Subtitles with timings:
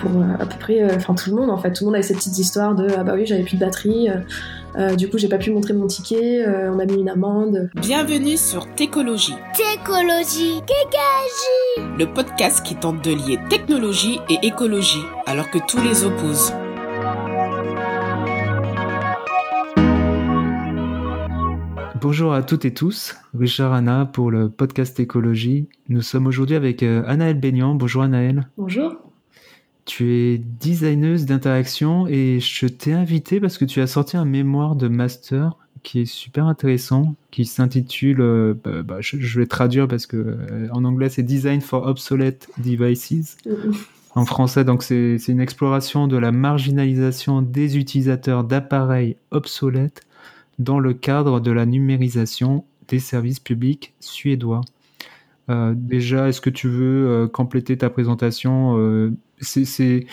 [0.00, 1.72] pour à peu près, enfin tout le monde en fait.
[1.72, 4.08] Tout le monde avait ces petites histoires de ah bah oui j'avais plus de batterie,
[4.96, 7.70] du coup j'ai pas pu montrer mon ticket, on m'a mis une amende.
[7.76, 9.34] Bienvenue sur Técologie.
[9.54, 11.98] Técologie, Kékagie.
[11.98, 16.52] Le podcast qui tente de lier technologie et écologie alors que tous les opposent.
[22.00, 25.68] Bonjour à toutes et tous, Richard Anna pour le podcast écologie.
[25.90, 27.74] Nous sommes aujourd'hui avec euh, Anaëlle Baignan.
[27.74, 28.48] Bonjour Anaëlle.
[28.56, 29.09] Bonjour.
[29.90, 34.76] Tu es designeuse d'interaction et je t'ai invité parce que tu as sorti un mémoire
[34.76, 40.06] de master qui est super intéressant, qui s'intitule, euh, bah, bah, je, vais traduire parce
[40.06, 43.36] que euh, en anglais c'est Design for Obsolete Devices.
[44.14, 50.02] En français, donc c'est une exploration de la marginalisation des utilisateurs d'appareils obsolètes
[50.60, 54.60] dans le cadre de la numérisation des services publics suédois.
[55.48, 58.76] Euh, déjà, est-ce que tu veux compléter ta présentation
[59.40, 60.06] c'est,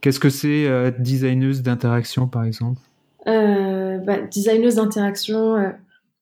[0.00, 2.80] Qu'est-ce que c'est être designeuse d'interaction, par exemple?
[3.26, 5.72] Bah, Designeuse d'interaction,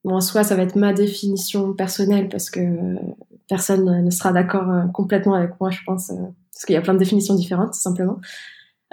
[0.05, 2.61] en soi, ça va être ma définition personnelle parce que
[3.49, 6.09] personne ne sera d'accord complètement avec moi, je pense,
[6.53, 8.19] parce qu'il y a plein de définitions différentes, simplement.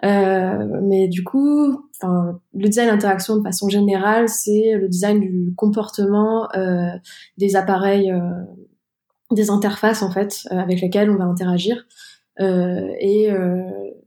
[0.03, 6.50] Euh, mais du coup, le design d'interaction de façon générale, c'est le design du comportement
[6.56, 6.89] euh,
[7.38, 8.19] des appareils, euh,
[9.31, 11.86] des interfaces en fait avec lesquelles on va interagir.
[12.39, 13.30] Et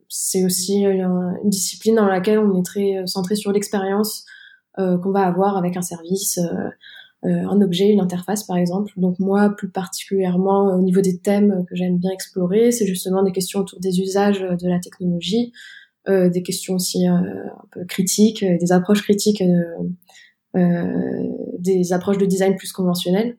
[0.09, 4.25] c'est aussi une, discipline dans laquelle on est très centré sur l'expérience
[4.77, 6.39] qu'on va avoir avec un service.
[7.23, 8.93] un objet, une interface par exemple.
[8.97, 13.33] Donc moi, plus particulièrement au niveau des thèmes que j'aime bien explorer, c'est justement des
[13.33, 15.53] questions autour des usages de la technologie,
[16.09, 19.43] euh, des questions aussi euh, un peu critiques, euh, des approches critiques,
[20.55, 23.37] des approches de design plus conventionnelles.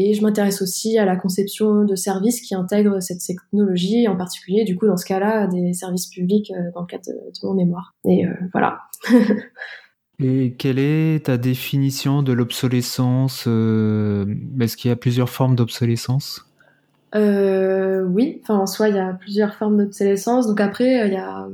[0.00, 4.62] Et je m'intéresse aussi à la conception de services qui intègrent cette technologie, en particulier,
[4.62, 7.96] du coup, dans ce cas-là, des services publics dans le cadre de, mon mémoire.
[8.08, 8.78] Et voilà.
[10.20, 16.46] Et quelle est ta définition de l'obsolescence Est-ce qu'il y a plusieurs formes d'obsolescence?
[17.16, 20.46] Euh, Oui, enfin en soi, il y a plusieurs formes d'obsolescence.
[20.46, 21.48] Donc après, il y a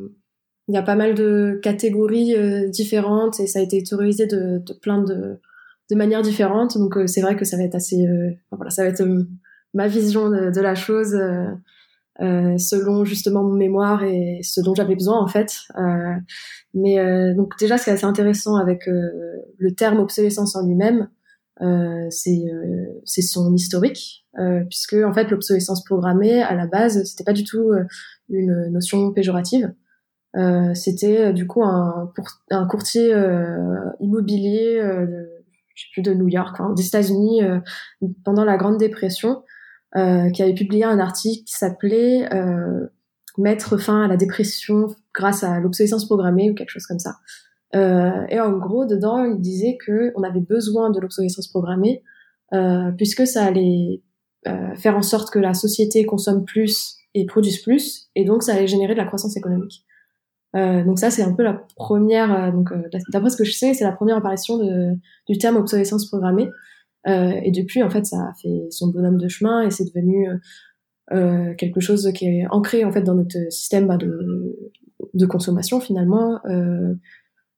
[0.68, 4.62] il y a pas mal de catégories euh, différentes et ça a été théorisé de,
[4.64, 5.38] de plein de,
[5.90, 6.78] de manières différentes.
[6.78, 9.04] Donc euh, c'est vrai que ça va être assez, euh, voilà, ça va être
[9.74, 11.16] ma vision de, de la chose
[12.20, 15.52] selon justement mon mémoire et ce dont j'avais besoin en fait.
[16.72, 21.08] mais donc déjà, ce qui est assez intéressant avec le terme obsolescence en lui-même,
[22.10, 22.44] c'est
[23.04, 24.24] c'est son historique,
[24.68, 27.72] puisque en fait l'obsolescence programmée à la base, c'était pas du tout
[28.28, 29.74] une notion péjorative.
[30.36, 32.12] Euh, c'était euh, du coup un,
[32.50, 34.80] un courtier euh, immobilier
[35.74, 37.42] je sais plus de New York, hein, des États-Unis
[38.24, 39.42] pendant la Grande Dépression,
[39.94, 42.28] qui avait publié un article qui s'appelait
[43.36, 47.16] Mettre fin à la dépression grâce à l'obsolescence programmée ou quelque chose comme ça.
[47.74, 52.02] et en gros, dedans, il disait que on avait besoin de l'obsolescence programmée
[52.96, 54.02] puisque ça allait
[54.76, 58.66] faire en sorte que la société consomme plus et produise plus, et donc ça allait
[58.66, 59.84] générer de la croissance économique.
[60.54, 62.82] Euh, donc ça, c'est un peu la première, euh, donc euh,
[63.12, 64.92] d'après ce que je sais, c'est la première apparition de,
[65.28, 66.48] du terme obsolescence programmée.
[67.06, 70.26] et depuis, en fait, ça a fait son bonhomme de chemin et c'est devenu
[71.58, 74.56] quelque chose qui est ancré en fait dans notre système bah, de,
[75.12, 76.40] de consommation finalement,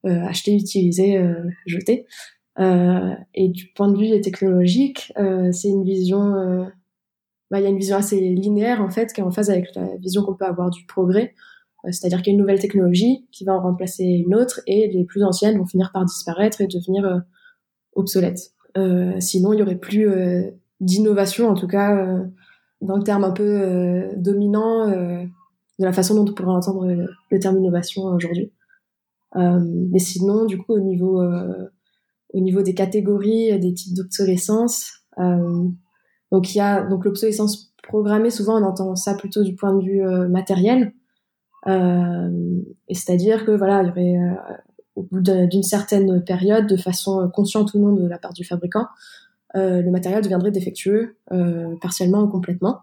[0.05, 1.23] acheter, utiliser,
[1.65, 2.07] jeter.
[2.59, 5.13] et du point de vue technologique,
[5.53, 6.67] c'est une vision,
[7.53, 9.73] bah, il y a une vision assez linéaire en fait qui est en phase avec
[9.77, 11.35] la vision qu'on peut avoir du progrès.
[11.87, 14.89] Euh, c'est-à-dire qu'il y a une nouvelle technologie qui va en remplacer une autre et
[14.89, 17.19] les plus anciennes vont finir par disparaître et devenir euh,
[17.95, 18.53] obsolètes.
[18.77, 20.09] Euh, sinon, il y aurait plus
[20.81, 22.21] d'innovation, en tout cas
[22.83, 25.29] dans le terme un peu dominant de
[25.79, 28.53] la façon dont on pourrait entendre le, terme innovation aujourd'hui.
[29.35, 31.23] mais sinon, du coup, au niveau
[32.35, 34.93] au niveau des catégories, des types d'obsolescence,
[36.31, 38.29] donc il y a donc l'obsolescence programmée.
[38.29, 40.93] Souvent, on entend ça plutôt du point de vue matériel.
[41.69, 44.35] Euh, et c'est-à-dire que voilà, euh,
[44.95, 48.87] au bout d'une certaine période, de façon consciente ou non de la part du fabricant,
[49.57, 51.17] euh, le matériel deviendrait défectueux,
[51.81, 52.81] partiellement ou complètement.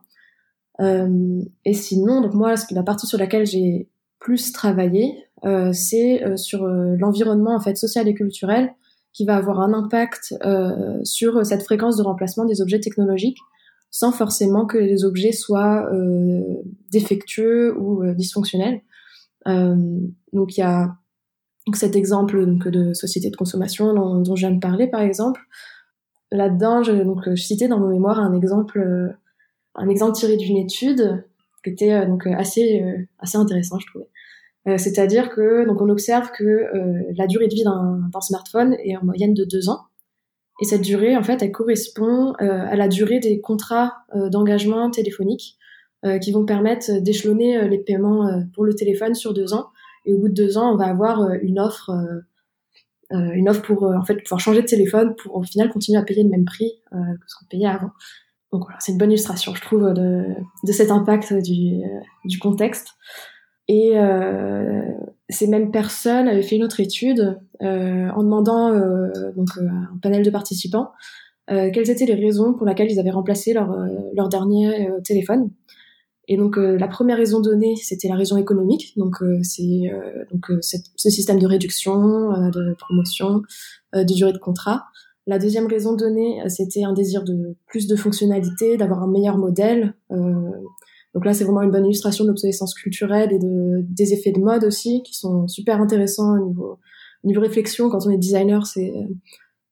[0.80, 5.26] et sinon, donc moi, la partie sur laquelle j'ai plus travaillé,
[5.72, 8.74] c'est sur l'environnement en fait social et culturel
[9.14, 10.34] qui va avoir un impact
[11.04, 13.38] sur cette fréquence de remplacement des objets technologiques
[13.94, 16.42] sans forcément que les objets soient euh,
[16.92, 18.82] défectueux ou euh, dysfonctionnels.
[19.48, 19.76] Euh,
[20.34, 20.96] donc il y a
[21.68, 25.02] donc cet exemple donc, de société de consommation dont, dont je viens de parler par
[25.02, 25.42] exemple.
[26.32, 29.16] Là-dedans, je, donc, je citais dans mon mémoire un exemple,
[29.76, 31.24] un exemple tiré d'une étude
[31.64, 34.80] qui était donc assez assez intéressant, je trouvais.
[34.80, 36.68] C'est-à-dire que donc on observe que
[37.16, 39.82] la durée de vie d'un smartphone est en moyenne de deux ans.
[40.62, 45.58] Et cette durée, en fait, elle correspond à la durée des contrats d'engagement téléphonique
[46.22, 49.70] qui vont permettre d'échelonner les paiements pour le téléphone sur deux ans.
[50.06, 51.92] Et au bout de deux ans, on va avoir une offre
[53.14, 56.00] euh, une offre pour euh, en fait pouvoir changer de téléphone pour au final continuer
[56.00, 57.92] à payer le même prix euh, que ce qu'on payait avant.
[58.52, 60.36] Donc voilà, c'est une bonne illustration, je trouve, de,
[60.72, 62.90] cet impact du contexte.
[63.68, 64.82] Et euh,
[65.30, 70.24] ces mêmes personnes avaient fait une autre étude euh, en demandant euh, donc un panel
[70.24, 70.92] de participants
[71.48, 73.76] quelles étaient les raisons pour lesquelles ils avaient remplacé leur,
[74.16, 75.50] leur dernier téléphone.
[76.28, 78.94] Et donc euh, la première raison donnée, c'était la raison économique.
[78.98, 83.42] Donc euh, c'est euh, donc ce système de réduction, de promotion,
[83.94, 84.86] de durée de contrat.
[85.28, 89.94] La deuxième raison donnée, c'était un désir de plus de fonctionnalité, d'avoir un meilleur modèle.
[91.14, 94.40] Donc là, c'est vraiment une bonne illustration de l'obsolescence culturelle et de, des effets de
[94.40, 96.80] mode aussi, qui sont super intéressants au niveau,
[97.24, 97.90] au niveau réflexion.
[97.90, 98.94] Quand on est designer, c'est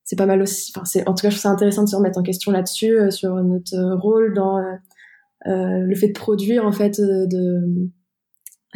[0.04, 0.72] c'est pas mal aussi.
[0.76, 3.12] Enfin, c'est en tout cas, je trouve ça intéressant de se remettre en question là-dessus,
[3.12, 4.60] sur notre rôle dans
[5.48, 7.90] euh, le fait de produire en fait euh, de,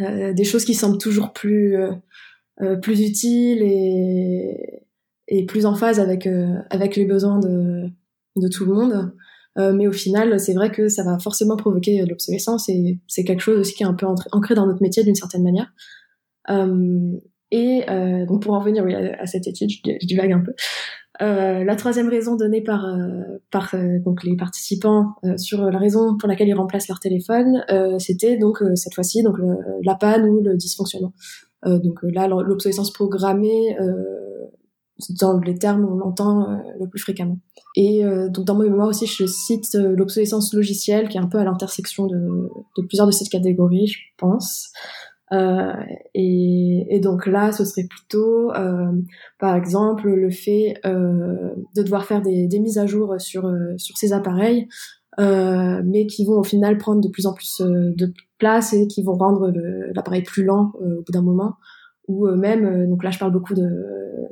[0.00, 1.76] euh, des choses qui semblent toujours plus
[2.80, 4.82] plus utiles et,
[5.28, 6.26] et plus en phase avec
[6.70, 7.84] avec les besoins de
[8.36, 9.14] de tout le monde.
[9.56, 13.40] Mais au final, c'est vrai que ça va forcément provoquer de l'obsolescence et c'est quelque
[13.40, 15.72] chose aussi qui est un peu ancré dans notre métier d'une certaine manière.
[17.50, 17.84] et
[18.28, 20.52] donc pour en revenir oui, à, cette étude, je, je divague un peu.
[21.22, 26.16] Euh, la troisième raison donnée par euh, par euh, donc les participants sur la raison
[26.18, 27.64] pour laquelle ils remplacent leur téléphone,
[27.98, 29.36] c'était donc cette fois-ci donc
[29.82, 31.12] la panne ou le dysfonctionnement.
[31.64, 33.76] donc là l'obsolescence programmée
[35.20, 37.38] dans les termes où on l'entend le plus fréquemment.
[37.74, 41.44] Et donc dans mon mémoire aussi je cite l'obsolescence logicielle qui est un peu à
[41.44, 42.48] l'intersection de,
[42.78, 44.72] de plusieurs de ces catégories je pense.
[45.32, 45.72] Euh,
[46.14, 48.92] et, et, donc là, ce serait plutôt, euh,
[49.38, 53.96] par exemple, le fait euh, de devoir faire des, des, mises à jour sur sur
[53.96, 54.68] ces appareils,
[55.18, 59.14] mais qui vont au final prendre de plus en plus de place et qui vont
[59.14, 59.52] rendre
[59.94, 61.54] l'appareil plus lent au bout d'un moment.
[62.08, 63.68] Ou même, donc là, je parle beaucoup de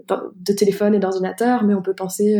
[0.06, 2.38] de téléphone et d'ordinateur, mais on peut penser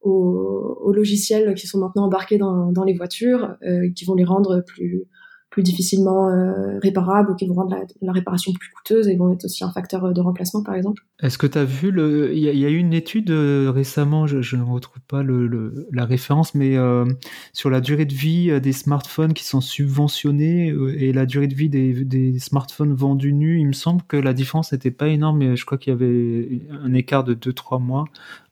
[0.00, 3.54] aux, aux, logiciels qui sont maintenant embarqués dans, dans les voitures,
[3.94, 5.06] qui vont les rendre plus
[5.56, 9.46] plus difficilement euh, réparables ou qui vont rendre la, réparation plus coûteuse et vont être
[9.46, 11.02] aussi un facteur de remplacement par exemple.
[11.22, 14.54] Est-ce que tu as vu le il y, a eu une étude euh, récemment, je,
[14.54, 17.06] ne retrouve pas le, la référence, mais euh,
[17.54, 21.70] sur la durée de vie des smartphones qui sont subventionnés et la durée de vie
[21.70, 23.58] des, des smartphones vendus nus.
[23.58, 26.60] Il me semble que la différence n'était pas énorme, mais je crois qu'il y avait
[26.82, 28.04] un écart de 2-3 mois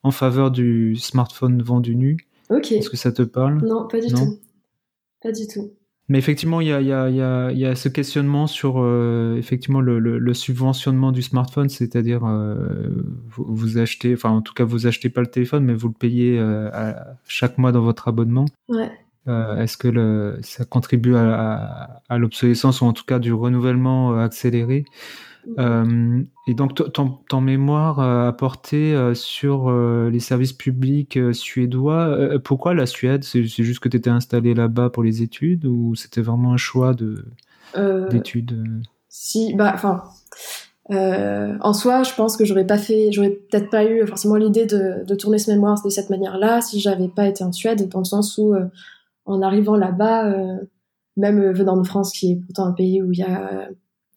[0.04, 2.16] en faveur du smartphone vendu nu.
[2.48, 2.72] Ok.
[2.72, 3.62] Est-ce que ça te parle?
[3.62, 4.38] Non, pas du tout.
[5.20, 5.70] Pas du tout.
[6.08, 9.36] Mais effectivement, il y a, y, a, y, a, y a, ce questionnement sur euh,
[9.38, 12.90] effectivement le, le, le, subventionnement du smartphone, c'est-à-dire euh,
[13.30, 15.94] vous, vous, achetez, enfin en tout cas vous achetez pas le téléphone, mais vous le
[15.94, 18.44] payez euh, à, chaque mois dans votre abonnement.
[18.68, 18.90] Ouais.
[19.28, 23.32] Euh, est-ce que le, ça contribue à, à, à l'obsolescence ou en tout cas du
[23.32, 24.84] renouvellement accéléré?
[25.58, 32.38] Euh, et donc ton, mémoire a porté euh, sur euh, les services publics suédois.
[32.42, 33.24] pourquoi la Suède?
[33.24, 36.94] C'est juste que tu étais installé là-bas pour les études ou c'était vraiment un choix
[36.94, 37.24] de
[38.10, 40.04] d'études Si, bah, enfin,
[40.90, 45.04] en soi, je pense que j'aurais pas fait, j'aurais peut-être pas eu forcément l'idée de,
[45.04, 48.04] de, tourner ce mémoire de cette manière-là si j'avais pas été en Suède, dans le
[48.04, 48.54] sens où
[49.26, 50.32] en arrivant là-bas,
[51.16, 53.68] même venant de France, qui est pourtant un pays où il y a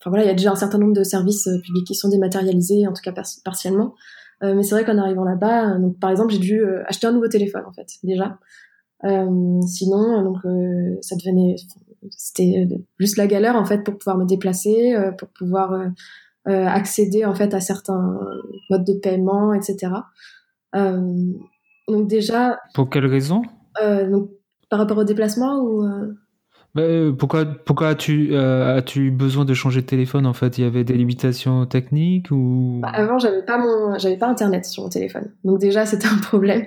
[0.07, 2.09] enfin voilà, il y a déjà un certain nombre de services euh, publics qui sont
[2.09, 3.93] dématérialisés, en tout cas partiellement.
[4.43, 7.11] Euh, mais c'est vrai qu'en arrivant là-bas, euh, donc par exemple, j'ai dû acheter un
[7.11, 8.39] nouveau téléphone en fait déjà.
[9.03, 10.37] sinon, donc
[11.01, 11.55] ça devenait,
[12.09, 12.67] c'était
[12.99, 15.91] juste la galère en fait pour pouvoir me déplacer, pour pouvoir
[16.45, 18.19] accéder en fait à certains
[18.69, 19.91] modes de paiement, etc.
[20.73, 22.59] donc déjà.
[22.73, 23.41] Pour quelle raison?
[23.79, 24.29] Donc,
[24.69, 26.13] Par rapport au déplacement ou euh,
[27.17, 30.57] pourquoi pourquoi as-tu euh, as-tu besoin de changer de téléphone en fait?
[30.57, 32.79] Il y avait des limitations techniques ou?
[32.81, 35.31] Bah, Avant, j'avais pas mon j'avais pas internet sur mon téléphone.
[35.43, 36.65] Donc déjà, c'était un problème.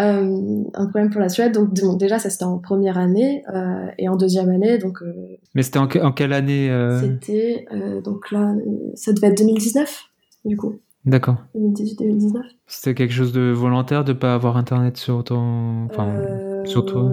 [0.00, 1.52] Euh, un problème pour la Suède.
[1.52, 4.78] Donc, déjà, ça c'était en première année euh, et en deuxième année.
[4.78, 5.02] Donc.
[5.02, 5.12] Euh,
[5.54, 7.66] Mais c'était en, en, quelle année C'était
[8.04, 8.54] donc là,
[8.94, 10.08] ça devait être 2019
[10.44, 10.80] du coup.
[11.04, 11.36] D'accord.
[11.56, 12.42] 2018-2019.
[12.66, 16.08] C'était quelque chose de volontaire de pas avoir internet sur ton, enfin,
[16.64, 17.10] sur toi?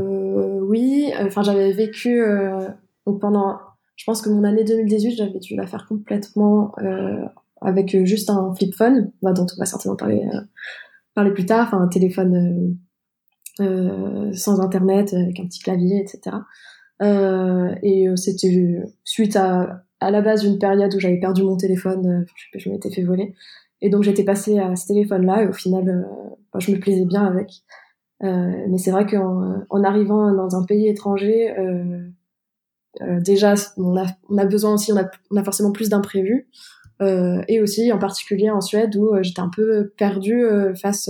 [0.67, 2.67] Oui, enfin j'avais vécu euh,
[3.05, 3.59] pendant,
[3.95, 7.25] je pense que mon année 2018, j'avais dû la faire complètement euh,
[7.61, 10.41] avec juste un flip phone, bah, dont on va certainement parler euh,
[11.13, 12.77] parler plus tard, enfin un téléphone
[13.57, 16.35] sans internet avec un petit clavier, etc.
[17.01, 22.59] et c'était suite à, à la base d'une période où j'avais perdu mon téléphone, je,
[22.59, 23.33] je m'étais fait voler.
[23.81, 26.05] Et donc j'étais passée à ce téléphone-là et au final,
[26.51, 27.63] bah, je me plaisais bien avec.
[28.21, 31.53] Mais c'est vrai qu'en en arrivant dans un pays étranger,
[33.01, 36.47] déjà on a, on a besoin aussi, on a, on a forcément plus d'imprévus.
[37.01, 41.09] Euh, et aussi en particulier en Suède où euh, j'étais un peu perdue euh, face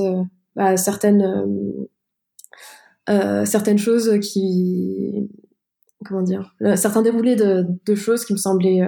[0.55, 1.87] à certaines
[3.07, 5.29] certaines choses qui
[6.05, 8.87] comment dire certains déroulés de, de, choses qui me semblaient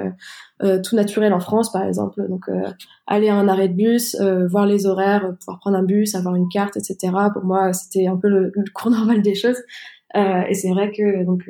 [0.83, 2.45] tout naturels en France par exemple donc
[3.05, 4.15] aller à un arrêt de bus
[4.49, 8.17] voir les horaires pouvoir prendre un bus avoir une carte etc pour moi c'était un
[8.17, 9.57] peu le, le, cours normal des choses
[10.15, 11.43] et c'est vrai que donc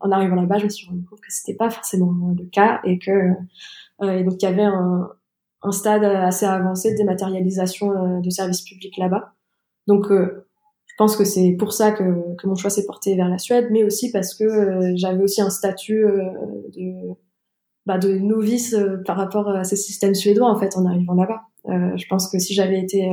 [0.00, 2.98] en arrivant là-bas je me suis rendu compte que c'était pas forcément le cas et
[2.98, 3.34] que
[4.02, 5.10] euh, et donc il y avait un,
[5.62, 9.34] un, stade assez avancé de dématérialisation euh, de services publics là-bas.
[9.86, 10.47] Donc euh,
[10.98, 13.84] pense que c'est pour ça que, que mon choix s'est porté vers la Suède, mais
[13.84, 16.04] aussi parce que j'avais aussi un statut
[16.76, 17.14] de,
[17.86, 18.76] bah, de novice
[19.06, 21.42] par rapport à ces systèmes suédois en fait en arrivant là-bas.
[21.68, 23.10] Euh, je pense que si j'avais été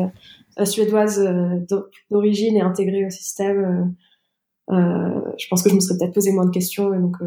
[0.65, 1.23] suédoise
[2.09, 3.95] d'origine et intégrée au système,
[4.71, 7.17] euh, je pense que je me serais peut-être posé moins de questions et donc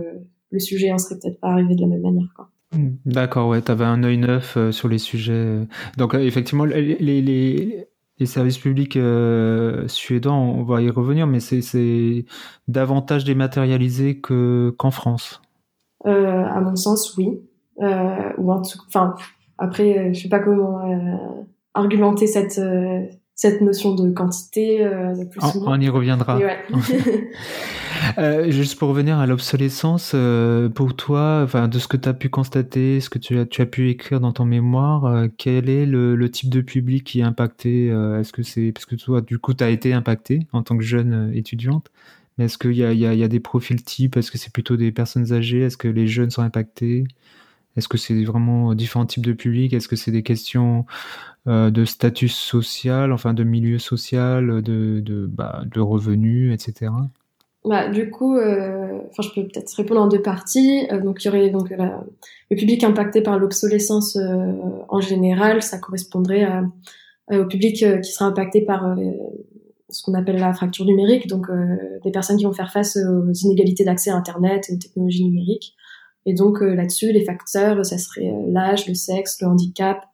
[0.50, 2.32] le sujet en serait peut-être pas arrivé de la même manière.
[2.34, 2.50] Quoi.
[2.72, 5.60] Hmm, d'accord, ouais, tu avais un œil neuf euh, sur les sujets.
[5.96, 7.86] Donc, euh, effectivement, les, les,
[8.18, 12.24] les, services publics euh, suédois, on va y revenir, mais c'est
[12.66, 15.42] davantage dématérialisé qu'en France.
[16.04, 17.40] à mon sens, oui.
[17.80, 19.14] ou en tout, enfin,
[19.58, 20.80] après, je sais pas comment
[21.74, 22.60] argumenter cette
[23.38, 24.84] cette notion de quantité.
[24.84, 25.14] Euh,
[25.64, 26.40] on, y reviendra.
[28.18, 32.30] euh, juste pour revenir à l'obsolescence, euh, pour toi, de ce que tu as pu
[32.30, 36.16] constater, ce que tu as, tu as pu écrire dans ton mémoire, quel est le,
[36.16, 39.54] le, type de public qui est impacté Est-ce que c'est parce que toi, du coup,
[39.54, 41.92] tu as été impacté en tant que jeune étudiante
[42.36, 44.52] mais est-ce qu'il y a, y, a, y a des profils types Est-ce que c'est
[44.52, 47.04] plutôt des personnes âgées Est-ce que les jeunes sont impactés
[47.76, 50.86] Est-ce que c'est vraiment différents types de publics Est-ce que c'est des questions
[51.48, 56.92] euh, de statut social, enfin de milieu social, de, de, bah, revenus, etc.
[57.64, 60.86] Bah, du coup, euh, je peux peut-être répondre en deux parties.
[60.92, 64.18] Euh, donc, il y aurait donc le public impacté par l'obsolescence
[64.90, 66.46] en général, ça correspondrait
[67.30, 68.94] au public qui sera impacté par
[69.88, 71.46] ce qu'on appelle la fracture numérique, donc
[72.04, 75.74] des personnes qui vont faire face aux inégalités d'accès à Internet et aux technologies numériques.
[76.26, 80.06] Et donc là-dessus, les facteurs, ça serait l'âge, le sexe, le handicap, euh,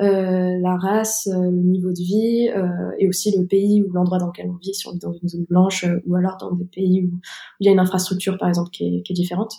[0.00, 4.28] la race, euh, le niveau de vie euh, et aussi le pays ou l'endroit dans
[4.28, 7.02] lequel on vit, si on vit dans une zone blanche ou alors dans des pays
[7.02, 7.20] où,
[7.60, 9.52] il y a une infrastructure par exemple qui est, qui est différente.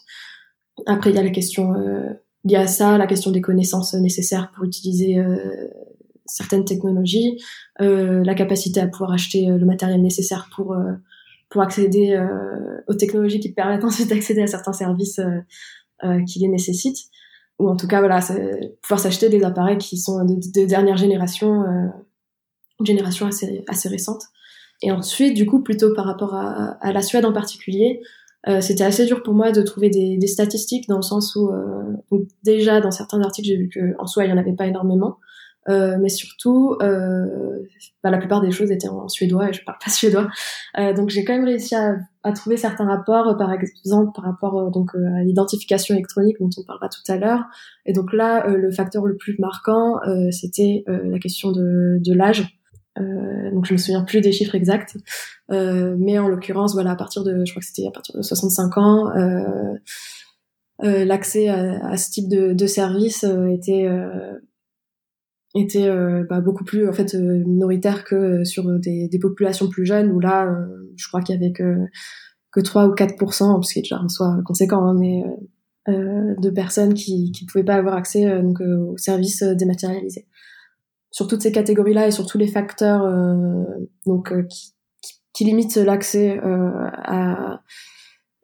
[0.88, 1.74] Après, il y a la question
[2.44, 5.24] liée à ça, la question des connaissances nécessaires pour utiliser
[6.26, 7.40] certaines technologies,
[7.78, 10.76] la capacité à pouvoir acheter le matériel nécessaire pour
[11.50, 12.20] pour accéder
[12.88, 15.20] aux technologies qui permettent ensuite d'accéder à certains services
[16.26, 17.12] qui les nécessitent
[17.62, 18.20] ou en tout cas voilà
[18.82, 21.88] pouvoir s'acheter des appareils qui sont de, dernière génération euh,
[22.80, 24.24] une génération assez assez récente.
[24.82, 28.02] Et ensuite du coup plutôt par rapport à, à la Suède en particulier
[28.48, 31.52] euh, c'était assez dur pour moi de trouver des, des statistiques dans le sens où
[31.52, 34.56] euh, donc déjà dans certains articles j'ai vu que en soi il y en avait
[34.56, 35.20] pas énormément
[35.70, 37.60] euh, mais surtout, euh,
[38.04, 40.28] bah, la plupart des choses étaient en suédois et je parle pas suédois.
[40.80, 44.60] Euh, donc j'ai quand même réussi à, à, trouver certains rapports, par exemple par rapport
[44.60, 47.44] euh, donc euh, à l'identification électronique dont on parlera tout à l'heure.
[47.86, 50.00] Et donc là, le facteur le plus marquant,
[50.32, 52.60] c'était la question de, de l'âge.
[52.98, 54.98] donc je me souviens plus des chiffres exacts,
[55.50, 58.78] mais en l'occurrence, voilà, à partir de, je crois que c'était à partir de 65
[58.78, 59.12] ans.
[60.80, 63.88] l'accès à, à, ce type de, de service était
[65.56, 69.68] était euh, bah, beaucoup plus en fait euh, minoritaire que euh, sur des, des, populations
[69.68, 70.50] plus jeunes où là
[70.96, 71.78] je crois qu'il y avait que
[72.52, 75.24] que 3 ou 4 parce qu'il déjà un soit conséquent hein, mais
[75.88, 80.28] de personnes qui qui pouvaient pas avoir accès donc aux services dématérialisés.
[81.12, 83.04] Sur toutes ces catégories là et sur tous les facteurs
[84.06, 84.74] donc qui,
[85.34, 87.62] qui, limitent l'accès à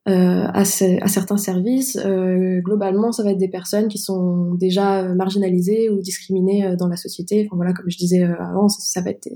[0.08, 1.98] euh, à, à, certains services.
[1.98, 6.88] Euh, globalement, ça va être des personnes qui sont déjà marginalisées ou discriminées euh, dans
[6.88, 7.46] la société.
[7.46, 9.28] Enfin voilà, comme je disais avant, ça, va être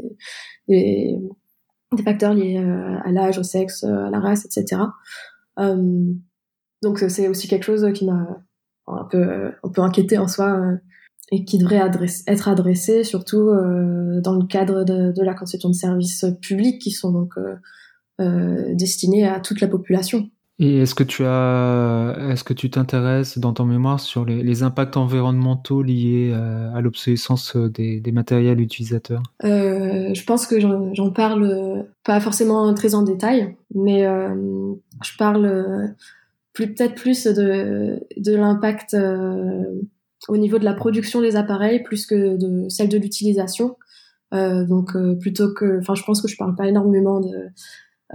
[0.69, 1.19] des,
[1.93, 4.81] des, facteurs liés à l'âge, au sexe, à la race, etc.
[6.81, 8.25] donc c'est aussi quelque chose qui m'a
[8.87, 10.77] un peu un peu inquiété en soi
[11.33, 11.81] et qui devrait
[12.27, 13.51] être adressé surtout
[14.23, 17.33] dans le cadre de, de, la conception de services publics qui sont donc
[18.17, 20.29] destinés à toute la population.
[20.63, 24.95] Et est-ce que tu as, est-ce que tu t'intéresses dans ton mémoire sur les, impacts
[24.95, 29.23] environnementaux liés à, à l'obsolescence des, des, matériels utilisateurs?
[29.43, 34.35] Euh, Je pense que j'en parle pas forcément très en détail, mais euh,
[35.03, 35.95] je parle
[36.53, 38.95] plus peut-être plus de l'impact
[40.27, 43.77] au niveau de la production des appareils plus que de celle de l'utilisation.
[44.31, 47.49] donc plutôt que, enfin, je pense que je parle pas énormément de euh,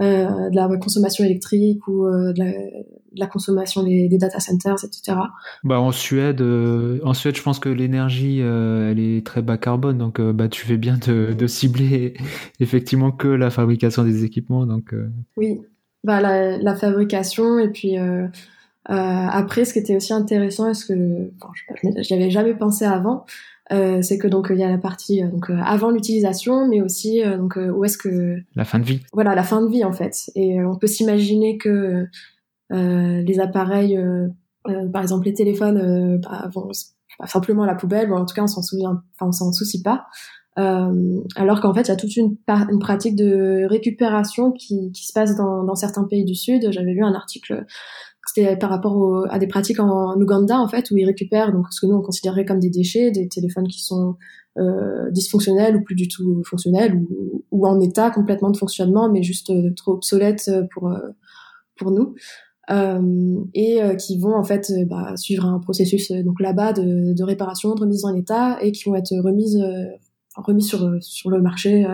[0.05, 4.83] de la consommation électrique ou euh, de, la, de, la, consommation des, des, data centers,
[4.83, 5.17] etc.
[5.63, 9.97] Bah en Suède, euh, en Suède, je pense que l'énergie, elle est très bas carbone,
[9.97, 12.13] donc bah tu fais bien de, de cibler
[12.59, 14.93] effectivement que la fabrication des équipements, donc.
[15.35, 15.61] Oui,
[16.03, 17.95] bah la, la, fabrication et puis.
[18.85, 21.47] après, ce qui était aussi intéressant, est-ce que bon,
[21.83, 23.25] je jamais pensé avant,
[23.71, 26.81] euh, c'est que donc il y a la partie euh, donc euh, avant l'utilisation, mais
[26.81, 29.01] aussi donc où est-ce que la fin de vie.
[29.13, 30.31] Voilà, la fin de vie en fait.
[30.35, 32.05] Et on peut s'imaginer que
[32.69, 33.99] les appareils,
[34.91, 36.69] par exemple les téléphones, bah, vont
[37.19, 39.51] pas simplement à la poubelle, bon, en tout cas on s'en souvient, enfin on s'en
[39.51, 40.05] soucie pas.
[40.57, 45.05] Euh, alors qu'en fait, il y a toute une, une pratique de récupération qui, qui
[45.05, 46.71] se passe dans, dans, certains pays du Sud.
[46.71, 47.65] J'avais lu un article
[48.27, 51.81] c'était par rapport à des pratiques en, Ouganda en fait où ils récupèrent donc ce
[51.81, 54.15] que nous on considérait comme des déchets, des téléphones qui sont
[54.57, 56.99] euh, dysfonctionnels ou plus du tout fonctionnels
[57.51, 60.99] ou, en état complètement de fonctionnement mais juste euh, trop obsolètes pour euh,
[61.77, 62.15] pour nous
[62.69, 67.75] euh, et qui vont en fait bah, suivre un processus donc là-bas de, de, réparation,
[67.75, 69.63] de remise en état et qui vont être remises
[70.35, 71.85] remis sur sur le marché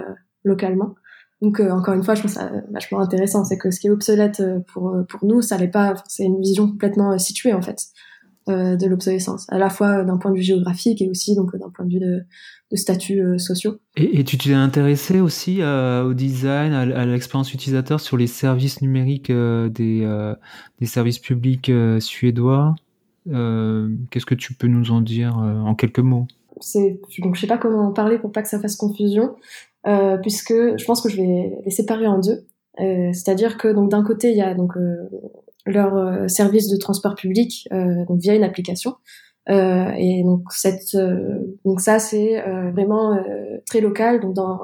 [0.44, 0.96] localement.
[1.44, 3.90] Donc euh, encore une fois, je trouve ça vachement intéressant, c'est que ce qui est
[3.90, 7.62] obsolète euh, pour euh, pour nous, ça n'est pas, c'est une vision complètement située en
[7.62, 7.78] fait
[8.46, 11.86] de l'obsolescence, à la fois d'un point de vue géographique et aussi donc d'un point
[11.86, 12.26] de vue de,
[12.72, 13.78] de statuts sociaux.
[13.96, 19.32] Et, et, tu t'es intéressé aussi au design, à, l'expérience utilisateur sur les services numériques
[19.32, 20.36] des
[20.78, 22.76] des services publics suédois.
[23.26, 26.28] Qu'est-ce que tu peux nous en dire en quelques mots?
[27.20, 29.36] Donc je sais pas comment en parler pour pas que ça fasse confusion
[29.88, 32.46] euh, puisque je pense que je vais les séparer en deux.
[32.80, 35.08] Euh, c'est-à-dire que donc d'un côté il y a donc euh,
[35.68, 38.96] leur euh, service de transport public donc via une application
[39.48, 40.96] et donc cette
[41.66, 43.22] donc ça c'est vraiment
[43.66, 44.60] très local donc dans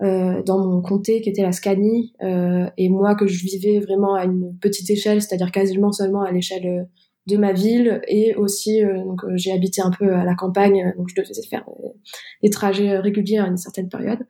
[0.00, 4.56] dans mon comté qui était la Scanie et moi que je vivais vraiment à une
[4.60, 6.88] petite échelle c'est-à-dire quasiment seulement à l'échelle
[7.26, 11.20] de ma ville et aussi donc j'ai habité un peu à la campagne donc je
[11.20, 11.64] devais faire
[12.42, 14.20] des trajets réguliers à une certaine période.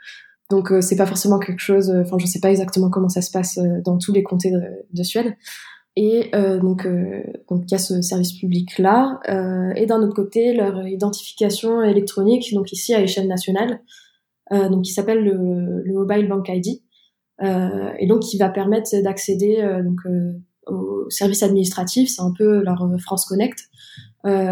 [0.51, 1.91] Donc euh, c'est pas forcément quelque chose.
[1.91, 4.53] Euh, enfin, je sais pas exactement comment ça se passe euh, dans tous les comtés
[4.93, 5.35] de, Suède.
[5.99, 6.31] Et
[6.61, 6.87] donc
[7.49, 9.19] donc il y a ce service public là.
[9.77, 13.81] et d'un autre côté, leur identification électronique, donc ici à échelle nationale,
[14.51, 16.83] donc qui s'appelle le, le, Mobile Bank ID.
[17.41, 20.01] et donc qui va permettre d'accéder donc
[21.11, 23.59] service administratif, c'est un peu leur France Connect,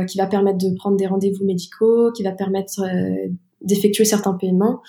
[0.07, 2.81] qui va permettre de prendre des rendez-vous médicaux, qui va permettre
[3.61, 4.81] d'effectuer certains paiements.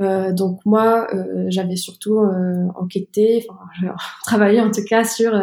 [0.00, 5.34] Euh, donc moi, euh, j'avais surtout euh, enquêté, enfin, travaillé en tout cas sur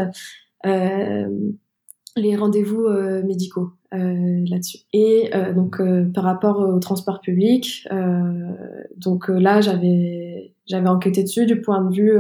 [0.66, 1.28] euh,
[2.16, 2.88] les rendez-vous
[3.26, 4.80] médicaux là-dessus.
[4.92, 5.82] Et donc
[6.14, 7.88] par rapport au transport public,
[8.98, 12.14] donc là j'avais j'avais enquêté dessus du point de vue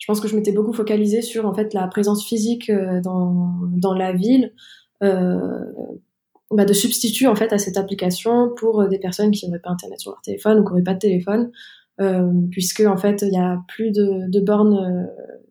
[0.00, 2.72] je pense que je m'étais beaucoup focalisée sur en fait la présence physique
[3.04, 4.52] dans dans la ville
[5.02, 5.64] euh,
[6.50, 9.70] bah, de substitut en fait à cette application pour euh, des personnes qui n'auraient pas
[9.70, 11.52] internet sur leur téléphone ou qui n'auraient pas de téléphone,
[12.00, 15.06] euh, puisque en fait il y a plus de, de bornes euh,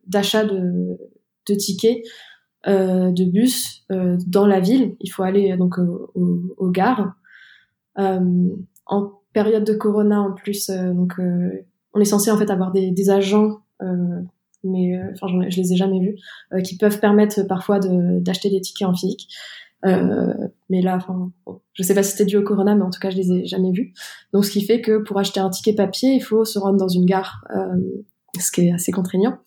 [0.07, 0.97] d'achat de,
[1.47, 2.03] de, tickets
[2.67, 4.97] euh, de bus euh, dans la ville.
[4.99, 6.11] Il faut aller donc aux
[6.57, 7.13] au, gares.
[7.95, 11.13] en période de Corona en plus, donc
[11.93, 13.59] on est censé en fait avoir des, des agents
[14.63, 16.15] mais enfin je les ai jamais vus,
[16.63, 19.27] qui peuvent permettre parfois d'acheter des tickets en physique.
[19.85, 20.33] Euh,
[20.69, 21.31] mais là, enfin,
[21.73, 23.45] je sais pas si c'était dû au corona, mais en tout cas, je les ai
[23.45, 23.93] jamais vus.
[24.33, 26.87] Donc, ce qui fait que pour acheter un ticket papier, il faut se rendre dans
[26.87, 28.03] une gare, euh,
[28.39, 29.37] ce qui est assez contraignant.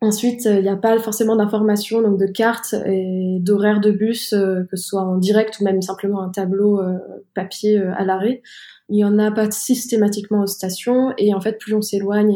[0.00, 4.64] Ensuite, il n'y a pas forcément d'informations, donc de cartes et d'horaires de bus, euh,
[4.70, 6.98] que ce soit en direct ou même simplement un tableau euh,
[7.34, 8.42] papier euh, à l'arrêt.
[8.90, 12.34] Il y en a pas systématiquement aux stations, et en fait, plus on s'éloigne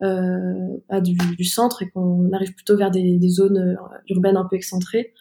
[0.00, 3.76] bah, du, du, centre et qu'on arrive plutôt vers des, des zones
[4.08, 5.12] urbaines un peu excentrées,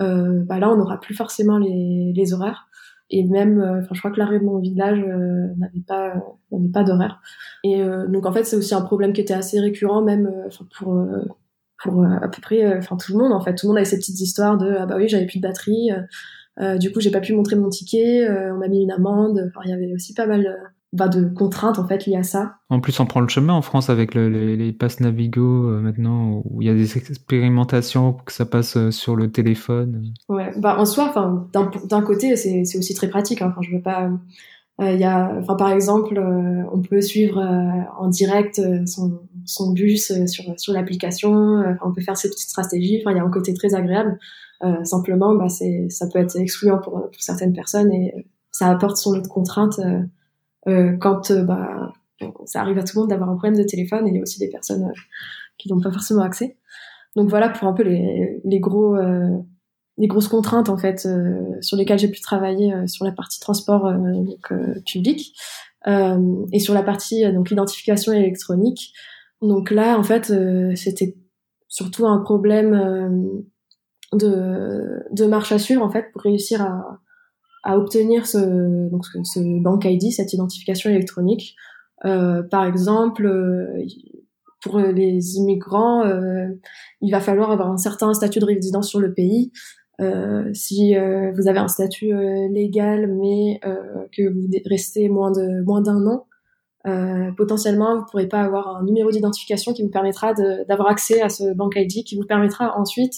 [0.00, 2.68] euh, bah là on n'aura plus forcément les, les horaires.
[3.10, 6.14] Et même euh, enfin je crois que l'arrêt de mon village euh, n'avait pas
[6.50, 7.20] n'avait pas d'horaire.
[7.62, 10.30] Et donc en fait c'est aussi un problème qui était assez récurrent même
[10.76, 11.04] pour
[11.82, 13.54] pour à peu près enfin tout le monde en fait.
[13.54, 15.90] Tout le monde avait ces petites histoires de ah bah oui j'avais plus de batterie
[16.78, 19.44] du coup j'ai pas pu montrer mon ticket on m'a mis une amende.
[19.48, 22.54] Enfin il y avait aussi pas mal bah, de contraintes en fait liées à ça.
[22.70, 26.62] En plus, on prend le chemin en France avec les passes Navigo euh, maintenant, où
[26.62, 30.04] il y a des expérimentations pour que ça passe euh, sur le téléphone.
[30.28, 31.12] Ouais, bah en soi,
[31.52, 33.42] d'un côté, c'est aussi très pratique.
[33.42, 33.48] Hein.
[33.50, 34.08] Enfin, je veux pas
[34.78, 36.16] Il y a, par exemple,
[36.72, 37.42] on peut suivre
[37.98, 41.64] en direct son, son bus sur sur l'application.
[41.84, 43.00] on peut faire ses petites stratégies.
[43.00, 44.16] Enfin, il y a un côté très agréable.
[44.84, 49.22] simplement, bah, ça peut être excluant pour, pour certaines personnes et ça apporte son lot
[49.22, 49.80] de contraintes
[50.66, 51.92] quand bah
[52.46, 54.22] ça arrive à tout le monde d'avoir un problème de téléphone et il y a
[54.22, 54.92] aussi des personnes
[55.58, 56.56] qui n'ont pas forcément accès.
[57.16, 59.28] Donc voilà pour un peu les, les gros euh,
[59.96, 63.38] les grosses contraintes en fait euh, sur lesquelles j'ai pu travailler euh, sur la partie
[63.38, 64.52] transport donc,
[64.86, 65.36] public
[65.86, 68.92] et sur la partie donc identification électronique.
[69.42, 70.32] Donc là en fait
[70.76, 71.14] c'était
[71.68, 73.44] surtout un problème
[74.12, 77.00] de de marche à suivre en fait pour réussir à
[77.64, 81.56] à obtenir ce donc ce bank ID cette identification électronique.
[82.02, 83.26] par exemple
[84.64, 86.48] pour euh, les immigrants, euh,
[87.00, 89.52] il va falloir avoir un certain statut de résidence sur le pays.
[90.00, 92.12] Euh, si euh, vous avez un statut
[92.50, 93.60] légal mais
[94.10, 96.26] que vous restez moins de moins d'un an,
[97.36, 100.32] potentiellement vous pourrez pas avoir un numéro d'identification qui vous permettra
[100.68, 103.14] d'avoir accès à ce bank ID, qui vous permettra ensuite,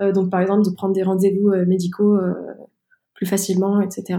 [0.00, 2.18] donc par exemple, de prendre des rendez-vous médicaux
[3.22, 4.18] plus facilement, etc.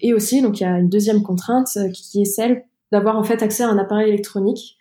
[0.00, 3.42] et aussi, donc il y a une deuxième contrainte qui est celle d'avoir en fait
[3.42, 4.78] accès à un appareil électronique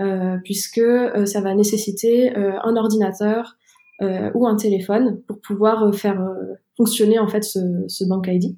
[0.00, 3.56] euh, puisque euh, ça va nécessiter euh, un ordinateur
[4.34, 6.28] ou un téléphone pour pouvoir faire
[6.76, 8.56] fonctionner en fait ce, ce bank ID.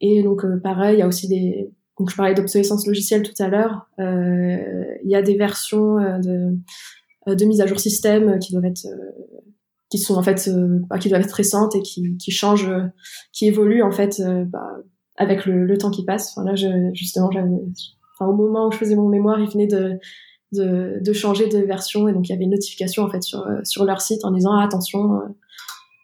[0.00, 3.48] et donc pareil, il y a aussi des donc je parlais d'obsolescence logicielle tout à
[3.48, 3.86] l'heure.
[3.98, 6.56] Il y a des versions de,
[7.26, 8.86] de mise à jour système qui doivent être
[9.96, 10.50] qui sont en fait
[10.88, 12.70] bah, qui doivent être récentes et qui, qui changent,
[13.32, 14.66] qui évoluent en fait bah,
[15.16, 16.32] avec le, temps qui passe.
[16.36, 16.54] Enfin, là,
[16.92, 17.30] justement,
[18.20, 19.98] au moment où je faisais mon mémoire, ils venaient de
[20.52, 23.60] de, changer de version et donc il y avait une notification en fait sur euh,
[23.64, 25.18] sur leur site en disant ah, attention euh,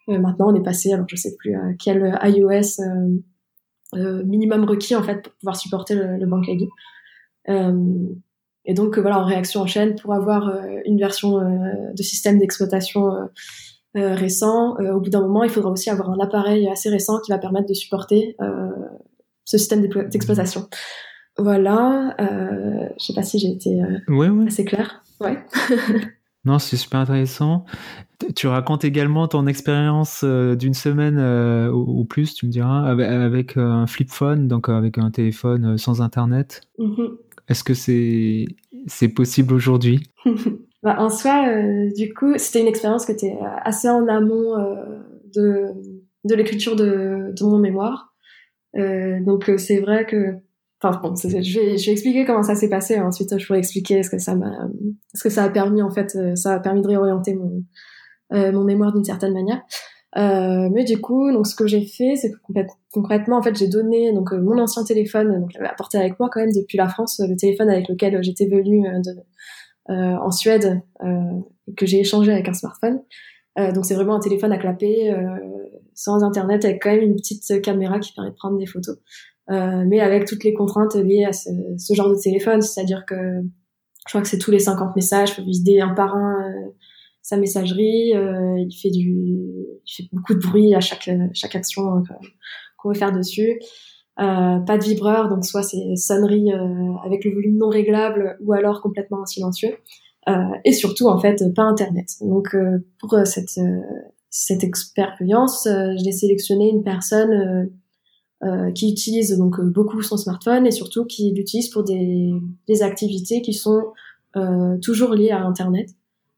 [0.09, 2.81] euh, maintenant on est passé alors je sais plus quel iOS
[3.93, 6.27] minimum requis en fait pour pouvoir supporter le, le
[8.65, 10.51] et donc voilà en réaction en chaîne pour avoir
[10.85, 13.11] une version de système d'exploitation
[13.95, 14.75] récent.
[14.77, 17.67] au bout d'un moment, il faudra aussi avoir un appareil assez récent qui va permettre
[17.67, 18.35] de supporter
[19.45, 20.67] ce système d'exploitation.
[21.37, 25.03] Voilà, euh, je sais pas si j'ai été euh, assez claire.
[25.19, 25.37] Ouais.
[26.45, 27.65] non, c'est super intéressant.
[28.35, 33.57] Tu racontes également ton expérience euh, d'une semaine euh, ou, plus, tu me diras, avec,
[33.57, 36.61] un flip phone, donc avec un téléphone sans internet.
[36.77, 37.17] Mm-hmm.
[37.47, 38.45] Est-ce que c'est
[38.87, 40.03] c'est possible aujourd'hui?
[40.83, 41.45] bah, En soi,
[41.95, 44.55] du coup, c'était une expérience qui était assez en amont
[45.33, 45.67] de,
[46.25, 48.13] de l'écriture de, de mon mémoire.
[48.73, 50.35] donc c'est vrai que
[50.83, 52.99] Enfin bon, je vais, je vais expliquer comment ça s'est passé.
[52.99, 54.67] Ensuite, je pourrais expliquer ce que ça m'a,
[55.13, 56.15] ce que ça a permis en fait.
[56.15, 57.63] Euh, ça a permis de réorienter mon
[58.33, 59.61] euh, mon mémoire d'une certaine manière.
[60.17, 62.37] Euh, mais du coup, donc ce que j'ai fait, c'est que
[62.93, 66.29] concrètement, en fait, j'ai donné donc euh, mon ancien téléphone, donc j'avais apporté avec moi
[66.31, 69.11] quand même depuis la France, le téléphone avec lequel j'étais venue de,
[69.91, 70.81] en Suède,
[71.77, 73.01] que j'ai échangé avec un smartphone.
[73.57, 75.13] donc c'est vraiment un téléphone à clapper,
[75.93, 78.97] sans internet, avec quand même une petite caméra qui permet de prendre des photos.
[79.49, 83.15] Euh, mais avec toutes les contraintes liées à ce, genre de téléphone, c'est-à-dire que
[84.07, 86.69] je crois que c'est tous les 50 messages, faut vider un par un euh,
[87.21, 89.11] sa messagerie, euh, il fait du,
[89.85, 92.03] il fait beaucoup de bruit à chaque chaque action
[92.77, 93.59] qu'on veut faire dessus.
[94.19, 96.51] Euh, pas de vibreur, donc soit c'est sonnerie
[97.03, 99.75] avec le volume non réglable ou alors complètement silencieux.
[100.65, 102.07] et surtout en fait pas internet.
[102.21, 102.55] Donc
[102.99, 103.59] pour cette
[104.29, 107.69] cette expérience, j'ai sélectionné une personne
[108.43, 112.31] euh, qui utilise donc euh, beaucoup son smartphone et surtout qui l'utilise pour des,
[112.67, 113.83] des, activités qui sont
[114.35, 115.89] euh, toujours liées à Internet,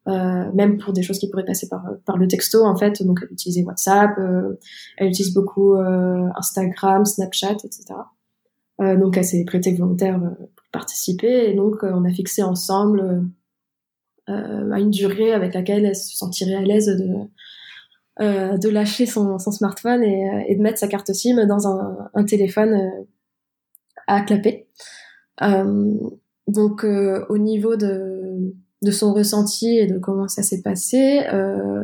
[0.07, 3.03] euh, même pour des choses qui pourraient passer par, par le texto en fait.
[3.03, 4.11] Donc elle utilise WhatsApp,
[4.97, 7.85] elle utilise beaucoup Instagram, Snapchat, etc.
[8.79, 13.23] donc elle s'est prêtée volontaire pour participer et donc on a fixé ensemble
[14.27, 17.27] à une durée avec laquelle elle se sentirait à l'aise de
[18.21, 21.67] euh, de lâcher son, son smartphone et, euh, et, de mettre sa carte SIM dans
[21.67, 23.03] un, un téléphone euh,
[24.05, 24.67] à clapper.
[25.41, 25.95] Euh,
[26.47, 28.12] donc au niveau de,
[28.83, 31.21] de son ressenti et de comment ça s'est passé,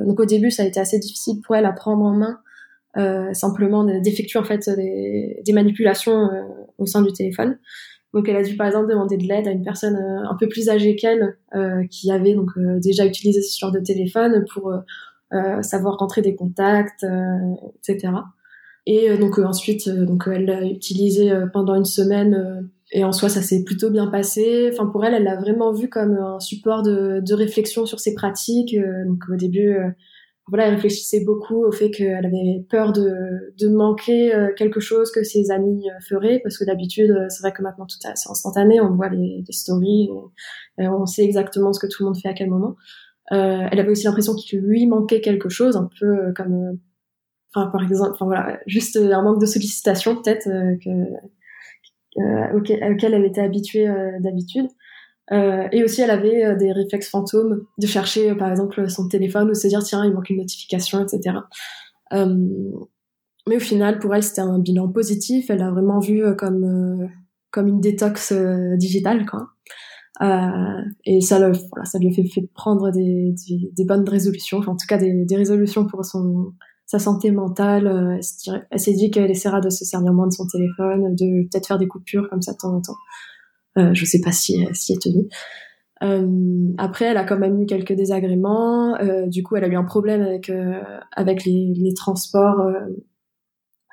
[0.05, 3.83] donc au début ça a été assez difficile pour elle à prendre en main simplement
[3.83, 6.29] d'effectuer en fait des, des manipulations
[6.77, 7.57] au sein du téléphone.
[8.13, 10.69] Donc elle a dû par exemple demander de l'aide à une personne un peu plus
[10.69, 11.37] âgée qu'elle
[11.89, 12.49] qui avait donc
[12.81, 14.73] déjà utilisé ce genre de téléphone pour
[15.31, 17.37] euh, savoir rentrer des contacts, euh,
[17.87, 18.13] etc.
[18.87, 23.41] Et euh, donc ensuite, donc elle l'a utilisé pendant une semaine et en soi ça
[23.41, 24.69] s'est plutôt bien passé.
[24.73, 28.13] Enfin pour elle, elle l'a vraiment vu comme un support de, de réflexion sur ses
[28.13, 28.75] pratiques.
[29.05, 29.75] donc au début,
[30.49, 35.11] voilà, elle réfléchissait beaucoup au fait qu'elle avait peur de, de manquer euh, quelque chose
[35.11, 38.09] que ses amis euh, feraient, parce que d'habitude, euh, c'est vrai que maintenant tout est
[38.09, 40.09] assez instantané, on voit les, les stories,
[40.79, 42.75] et, on sait exactement ce que tout le monde fait à quel moment.
[43.31, 46.79] Euh, elle avait aussi l'impression qu'il lui manquait quelque chose, un peu comme,
[47.53, 50.45] enfin par exemple, enfin voilà, juste un manque de sollicitation peut-être
[50.83, 50.89] que
[52.17, 53.87] auquel, auquel, elle était habituée
[54.19, 54.67] d'habitude.
[55.31, 59.07] Euh, et aussi, elle avait euh, des réflexes fantômes de chercher, euh, par exemple, son
[59.07, 61.37] téléphone ou se dire tiens, il manque une notification, etc.
[63.47, 65.49] mais au final, pour elle, c'était un bilan positif.
[65.49, 67.09] Elle a vraiment vu comme
[67.51, 68.31] comme une détox
[68.77, 69.49] digitale, quoi.
[71.05, 74.59] et ça, le, voilà, ça lui a fait, fait prendre des, des, des, bonnes résolutions,
[74.59, 76.53] enfin, en tout cas des, des résolutions pour son
[76.89, 78.19] sa santé mentale.
[78.71, 81.77] elle s'est dit qu'elle essaiera de se servir moins de son téléphone, de peut-être faire
[81.77, 82.97] des coupures comme ça de temps en temps.
[83.77, 85.27] Euh, je sais pas si si est tenue.
[86.01, 88.95] Euh, après, elle a quand même eu quelques désagréments.
[88.95, 90.81] Euh, du coup, elle a eu un problème avec euh,
[91.15, 92.59] avec les, les transports.
[92.59, 92.87] Euh,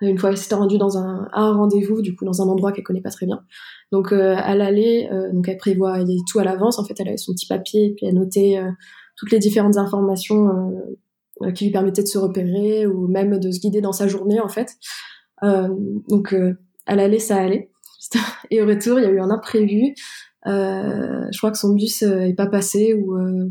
[0.00, 2.84] une fois, elle s'était rendue dans un, un rendez-vous, du coup, dans un endroit qu'elle
[2.84, 3.40] connaît pas très bien.
[3.92, 5.98] Donc, elle allait, donc elle prévoit
[6.30, 6.78] tout à l'avance.
[6.78, 8.60] En fait, elle avait son petit papier, puis elle notait
[9.16, 10.50] toutes les différentes informations
[11.54, 14.48] qui lui permettaient de se repérer ou même de se guider dans sa journée, en
[14.48, 14.72] fait.
[15.42, 16.34] donc,
[16.86, 17.70] elle allait, ça allait.
[18.50, 19.94] Et au retour, il y a eu un imprévu.
[20.46, 23.50] Euh, je crois que son bus euh, est pas passé ou, euh,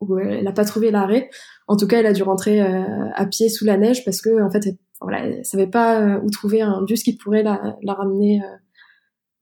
[0.00, 1.28] ou elle a pas trouvé l'arrêt.
[1.66, 4.50] En tout cas, elle a dû rentrer à pied sous la neige parce que en
[4.50, 8.42] fait, elle, voilà, elle savait pas où trouver un bus qui pourrait la, la ramener,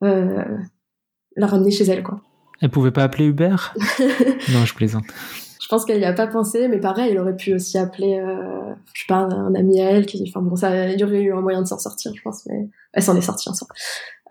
[0.03, 2.21] la ramener chez elle, quoi.
[2.61, 3.57] Elle pouvait pas appeler Uber?
[4.53, 5.05] Non, je plaisante.
[5.69, 8.75] Je pense qu'elle y a pas pensé, mais pareil, elle aurait pu aussi appeler, euh,
[8.95, 11.35] je sais pas, un, ami à elle qui, enfin bon, ça, il y aurait eu
[11.35, 13.73] un moyen de s'en sortir, je pense, mais elle s'en est sortie ensemble.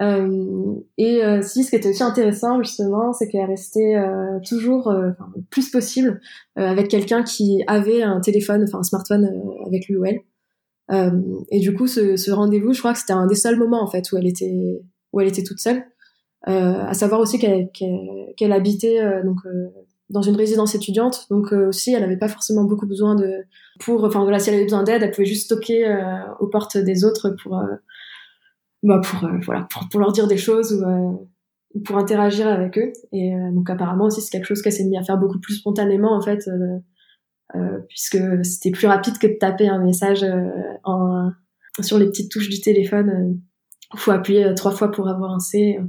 [0.02, 4.88] Euh, et euh, si, ce qui était aussi intéressant justement, c'est qu'elle restait euh, toujours,
[4.88, 6.20] euh, le plus possible,
[6.56, 9.30] avec quelqu'un qui avait un téléphone, enfin un smartphone
[9.68, 10.22] avec lui ou elle.
[11.52, 13.88] et du coup, ce, ce rendez-vous, je crois que c'était un des seuls moments en
[13.92, 14.82] fait où elle était,
[15.14, 15.84] où elle était toute seule.
[16.48, 19.38] à savoir aussi qu'elle qu'elle habitait donc
[20.10, 23.46] dans une résidence étudiante, donc euh, aussi elle n'avait pas forcément beaucoup besoin de
[23.80, 26.78] pour, enfin voilà, si elle avait besoin d'aide, elle pouvait juste toquer euh, aux portes
[26.78, 27.76] des autres pour, euh,
[28.84, 30.82] bah pour voilà, pour, pour, leur dire des choses
[31.74, 32.94] ou pour interagir avec eux.
[33.12, 36.16] Et donc apparemment aussi c'est quelque chose qu'elle s'est mis à faire beaucoup plus spontanément
[36.16, 36.50] en fait,
[37.90, 40.26] puisque c'était plus rapide que de taper un message
[40.84, 41.32] en
[41.82, 43.42] sur les petites touches du téléphone.
[43.94, 45.80] Il faut appuyer trois fois pour avoir un C.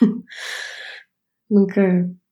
[1.50, 1.78] donc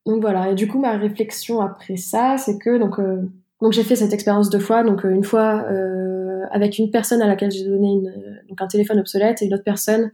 [0.07, 0.51] donc voilà.
[0.51, 3.23] Et du coup, ma réflexion après ça, c'est que donc euh,
[3.61, 4.83] donc j'ai fait cette expérience deux fois.
[4.83, 8.67] Donc euh, une fois euh, avec une personne à laquelle j'ai donné une, donc un
[8.69, 10.11] téléphone obsolète et une autre personne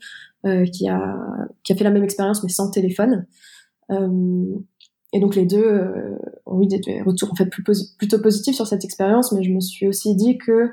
[0.72, 1.16] qui a
[1.62, 3.24] qui a fait la même expérience mais sans téléphone.
[3.90, 5.80] et donc les deux
[6.44, 9.88] ont eu des, retours en fait plutôt positifs sur cette expérience, mais je me suis
[9.88, 10.68] aussi dit que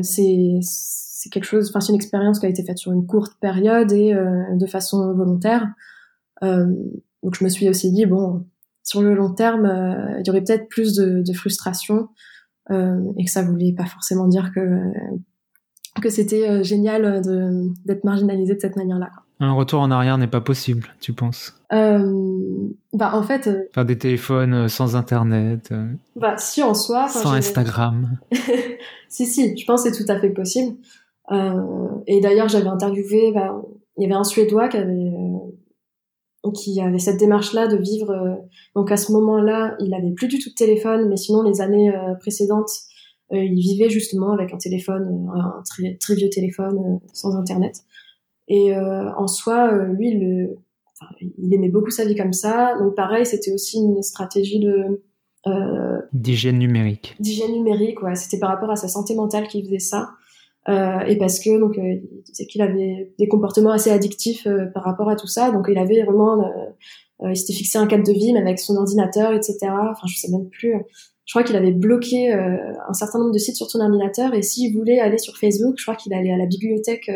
[0.00, 3.34] c'est c'est quelque chose, enfin c'est une expérience qui a été faite sur une courte
[3.38, 5.66] période et de façon volontaire.
[7.22, 8.44] Euh, donc je me suis aussi dit bon,
[8.82, 12.08] sur le long terme, euh, il y aurait peut-être plus de, de frustration
[12.70, 14.60] euh, et que ça voulait pas forcément dire que
[16.02, 17.22] que c'était euh, génial
[17.86, 19.10] d'être marginalisé de cette manière-là.
[19.40, 21.54] Un retour en arrière n'est pas possible, tu penses?
[21.72, 23.46] Euh, Bah en fait.
[23.46, 25.72] Euh, Faire des téléphones sans internet.
[26.14, 27.08] Bah si en soi.
[27.08, 28.18] Sans Instagram.
[29.08, 30.76] si si, je pense que c'est tout à fait possible.
[32.06, 33.60] et d'ailleurs j'avais interviewé, bah,
[33.96, 35.12] il y avait un Suédois qui avait
[36.50, 38.10] qui avait cette démarche-là de vivre.
[38.10, 38.34] Euh,
[38.74, 41.94] donc à ce moment-là, il avait plus du tout de téléphone, mais sinon les années
[41.94, 42.70] euh, précédentes,
[43.32, 47.82] euh, il vivait justement avec un téléphone, un très, très vieux téléphone sans internet.
[48.48, 50.56] Et en soi, lui, il,
[51.38, 52.78] il aimait beaucoup sa vie comme ça.
[52.78, 55.02] Donc pareil, c'était aussi une stratégie de
[56.12, 57.16] d'hygiène numérique.
[57.18, 58.14] D'hygiène numérique, ouais.
[58.14, 60.10] C'était par rapport à sa santé mentale qu'il faisait ça.
[60.68, 61.96] Euh, et parce que donc euh,
[62.48, 65.52] qu'il avait des comportements assez addictifs euh, par rapport à tout ça.
[65.52, 66.44] Donc il avait vraiment
[67.24, 70.30] il s'était fixé un cadre de vie même avec son ordinateur etc enfin je sais
[70.30, 70.74] même plus
[71.24, 74.34] je crois qu'il avait bloqué un certain nombre de sites sur son ordinateur.
[74.34, 77.10] Et s'il voulait aller sur Facebook je crois qu'il allait à la bibliothèque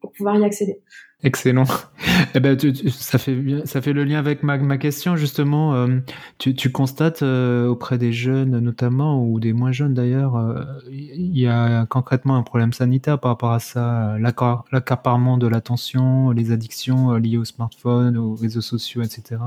[0.00, 0.80] pour pouvoir y accéder
[1.22, 1.64] Excellent.
[2.34, 2.58] eh ben,
[2.90, 5.74] ça fait ça fait le lien avec ma, ma question justement.
[5.74, 5.98] Euh,
[6.36, 11.36] tu, tu, constates euh, auprès des jeunes notamment ou des moins jeunes d'ailleurs, euh, il
[11.36, 17.14] y a concrètement un problème sanitaire par rapport à ça, l'accaparement de l'attention, les addictions
[17.14, 19.40] liées au smartphone, aux réseaux sociaux, etc.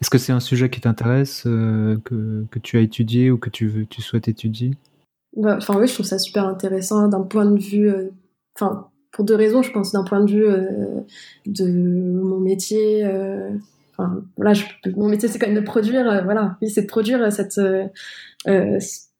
[0.00, 3.66] Est-ce que c'est un sujet qui t'intéresse, que, que tu as étudié ou que tu
[3.66, 4.76] veux, tu souhaites étudier?
[5.36, 7.92] Bah, Enfin oui, je trouve ça super intéressant d'un point de vue,
[8.56, 11.00] enfin pour deux raisons, je pense, d'un point de vue euh,
[11.46, 13.04] de mon métier.
[13.04, 13.50] Euh,
[13.92, 14.64] enfin, voilà, je,
[14.96, 16.06] mon métier, c'est quand même de produire.
[16.10, 17.60] Euh, voilà, oui, c'est de produire cette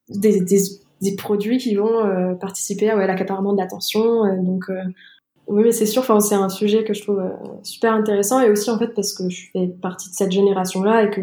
[0.09, 0.61] des, des,
[1.01, 4.43] des produits qui vont participer à l'accaparement de l'attention.
[4.43, 4.65] donc
[5.47, 6.01] oui, mais c'est sûr.
[6.01, 7.21] Enfin, c'est un sujet que je trouve
[7.63, 11.09] super intéressant et aussi en fait parce que je fais partie de cette génération-là et
[11.09, 11.21] que,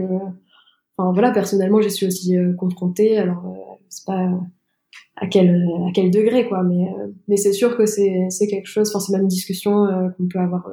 [0.96, 3.18] enfin voilà, personnellement, j'y suis aussi confrontée.
[3.18, 4.30] Alors, c'est pas
[5.22, 6.84] à quel à quel degré quoi mais
[7.28, 10.40] mais c'est sûr que c'est c'est quelque chose enfin c'est même une discussion qu'on peut
[10.40, 10.68] avoir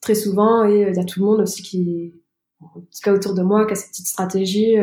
[0.00, 2.14] très souvent et il y a tout le monde aussi qui
[2.60, 4.76] en tout cas autour de moi qui a ces petites stratégies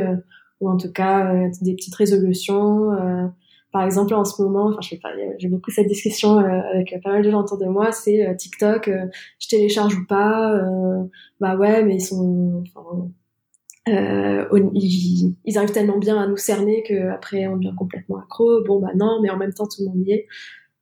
[0.60, 2.92] ou en tout cas euh, des petites résolutions.
[2.94, 3.28] Euh,
[3.72, 6.96] par exemple, en ce moment, enfin, je sais pas, j'ai beaucoup cette discussion euh, avec
[7.04, 8.90] pas mal de gens autour de moi, c'est TikTok,
[9.40, 10.58] je télécharge ou pas,
[11.40, 12.64] bah ouais, mais ils sont,
[13.88, 18.64] euh, ils, ils, arrivent tellement bien à nous cerner que après on devient complètement accro.
[18.64, 20.28] Bon bah non, mais en même temps tout le monde y est.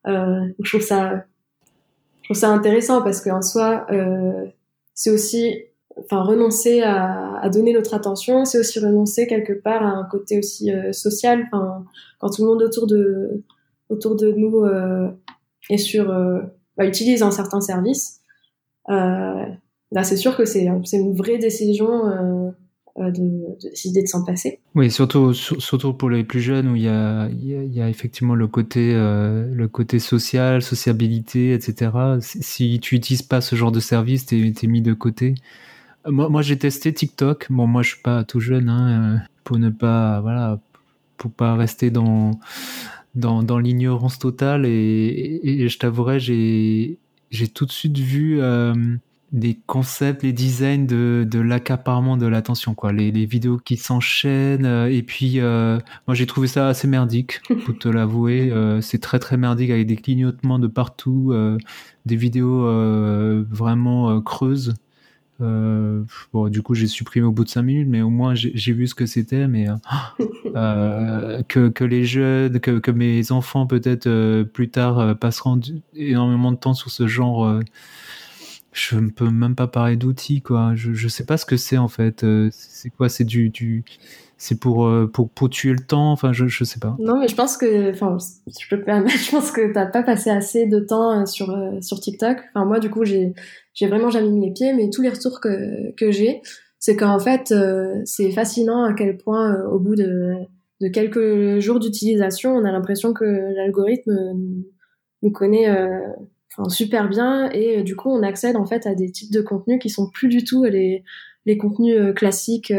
[0.06, 1.24] Euh, je trouve ça,
[2.22, 4.46] je trouve ça intéressant parce qu'en soi, euh,
[4.94, 5.64] c'est aussi
[5.98, 10.38] enfin renoncer à, à, donner notre attention, c'est aussi renoncer quelque part à un côté
[10.38, 11.44] aussi euh, social.
[11.46, 11.84] Enfin,
[12.18, 13.42] quand tout le monde autour de
[13.88, 15.08] autour de nous euh,
[15.70, 16.40] est sur euh,
[16.76, 18.20] bah, utilise un certain service,
[18.88, 22.52] là c'est sûr que c'est c'est une vraie décision
[22.98, 24.60] de, de, décider de s'en passer.
[24.74, 28.34] Oui, surtout surtout pour les plus jeunes où il y a il y a, effectivement
[28.34, 31.90] le côté le côté social, sociabilité, etc.
[32.20, 35.34] Si, tu utilises pas ce genre de service, t'es es mis de côté.
[36.08, 37.46] Moi, moi j'ai testé TikTok.
[37.50, 40.60] Bon, moi, je suis pas tout jeune, hein, euh, pour ne pas, voilà,
[41.16, 42.38] pour pas rester dans
[43.14, 44.66] dans, dans l'ignorance totale.
[44.66, 46.98] Et, et, je t'avouerai, j'ai
[47.30, 48.74] j'ai tout de suite vu euh,
[49.32, 52.92] des concepts, les designs de, de l'accaparement de l'attention, quoi.
[52.92, 54.66] Les, les vidéos qui s'enchaînent.
[54.66, 58.50] Euh, et puis, euh, moi, j'ai trouvé ça assez merdique, pour te l'avouer.
[58.52, 61.34] Euh, c'est très, très merdique avec des clignotements de partout,
[62.06, 62.64] des vidéos
[63.50, 64.74] vraiment creuses.
[65.42, 68.72] Euh, bon, du coup, j'ai supprimé au bout de 5 minutes, mais au moins j'ai
[68.72, 69.48] vu ce que c'était.
[69.48, 69.74] Mais euh,
[70.56, 75.60] euh, que, que les jeunes, que, que mes enfants peut-être euh, plus tard euh, passeront
[75.94, 77.60] énormément de temps sur ce genre.
[78.76, 80.72] Je ne peux même pas parler d'outils, quoi.
[80.74, 82.24] Je, je sais pas ce que c'est en fait.
[82.50, 83.08] c'est quoi?
[83.08, 83.84] C'est du, du
[84.60, 86.12] pour, pour, pour tuer le temps?
[86.12, 89.30] Enfin je je sais pas non mais je pense que enfin je peux permettre je
[89.30, 93.06] pense que t'as pas passé assez de temps sur sur TikTok enfin moi du coup
[93.06, 93.32] j'ai
[93.76, 96.40] j'ai vraiment jamais mis les pieds, mais tous les retours que, que j'ai,
[96.80, 100.32] c'est qu'en fait, euh, c'est fascinant à quel point, euh, au bout de,
[100.80, 104.12] de quelques jours d'utilisation, on a l'impression que l'algorithme
[105.22, 106.00] nous, connaît euh,
[106.56, 109.78] enfin, super bien, et du coup, on accède en fait à des types de contenus
[109.80, 111.04] qui sont plus du tout les,
[111.44, 112.72] les contenus classiques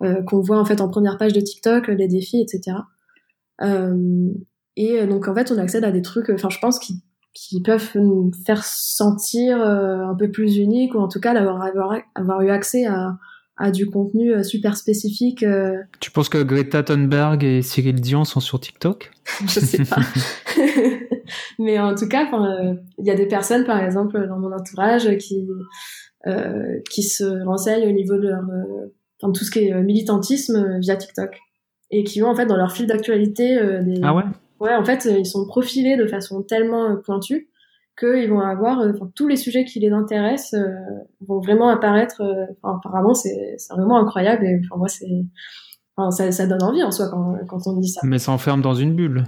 [0.00, 2.78] qu'on voit en fait en première page de TikTok, les défis, etc.
[4.76, 7.02] et donc en fait, on accède à des trucs, enfin, je pense qui
[7.36, 11.62] qui peuvent nous faire sentir euh, un peu plus unique ou en tout cas avoir,
[11.62, 13.18] avoir, avoir eu accès à,
[13.58, 15.42] à du contenu euh, super spécifique.
[15.42, 15.74] Euh.
[16.00, 19.10] Tu penses que Greta Thunberg et Cyril Dion sont sur TikTok?
[19.46, 20.00] Je sais pas.
[21.58, 22.28] Mais en tout cas,
[22.98, 25.46] il y a des personnes, par exemple, dans mon entourage, qui
[26.26, 28.42] euh, qui se renseignent au niveau de leur,
[29.20, 31.38] enfin, tout ce qui est militantisme via TikTok
[31.92, 34.24] et qui ont en fait dans leur fil d'actualité des, ah ouais?
[34.60, 37.48] Ouais, en fait, euh, ils sont profilés de façon tellement euh, pointue
[37.98, 40.60] qu'ils vont avoir, euh, enfin, tous les sujets qui les intéressent
[41.26, 42.22] vont vraiment apparaître.
[42.62, 45.06] Enfin, apparemment, c'est vraiment incroyable et enfin, moi, c'est,
[45.96, 48.00] enfin, ça, ça, donne envie en soi quand, quand on dit ça.
[48.04, 49.24] Mais ça enferme dans une bulle.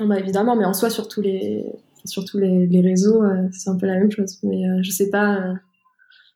[0.00, 1.64] Ah bah, évidemment, mais en soi, sur tous les,
[2.04, 4.38] sur tous les, les réseaux, c'est un peu la même chose.
[4.42, 5.54] Mais je sais pas.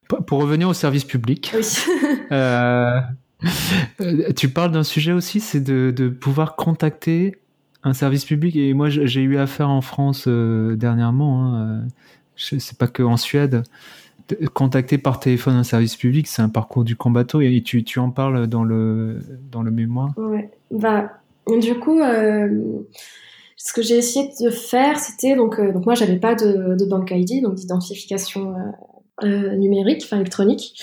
[0.08, 1.52] Pour revenir au service public.
[1.54, 1.64] Oui.
[2.32, 3.00] euh,
[4.36, 7.38] tu parles d'un sujet aussi, c'est de, de pouvoir contacter
[7.82, 11.88] un service public et moi j'ai eu affaire en France euh, dernièrement hein, euh,
[12.34, 13.62] je sais pas que en Suède
[14.54, 18.10] contacter par téléphone un service public c'est un parcours du combattant et tu, tu en
[18.10, 19.20] parles dans le
[19.52, 20.10] dans le mémoire?
[20.16, 21.12] Ouais bah
[21.60, 22.80] du coup euh,
[23.56, 27.10] ce que j'ai essayé de faire c'était donc donc moi j'avais pas de, de banque
[27.10, 28.54] ID donc d'identification
[29.22, 30.74] numérique enfin électronique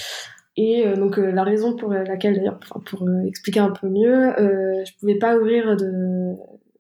[0.56, 5.18] et donc la raison pour laquelle d'ailleurs pour, expliquer un peu mieux, euh, je pouvais
[5.18, 6.36] pas ouvrir de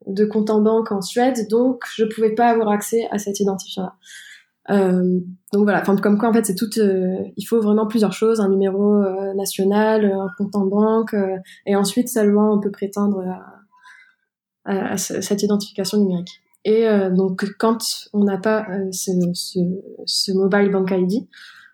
[0.07, 3.95] de compte en banque en Suède, donc je pouvais pas avoir accès à cet identifiant-là.
[4.69, 5.19] Euh,
[5.51, 8.39] donc voilà, enfin, comme quoi en fait c'est tout, euh, il faut vraiment plusieurs choses,
[8.39, 13.21] un numéro euh, national, un compte en banque, euh, et ensuite seulement on peut prétendre
[13.21, 13.62] à,
[14.65, 16.41] à, cette identification numérique.
[16.65, 17.79] Et donc quand
[18.13, 19.59] on n'a pas ce, ce,
[20.05, 21.27] ce, mobile bank ID,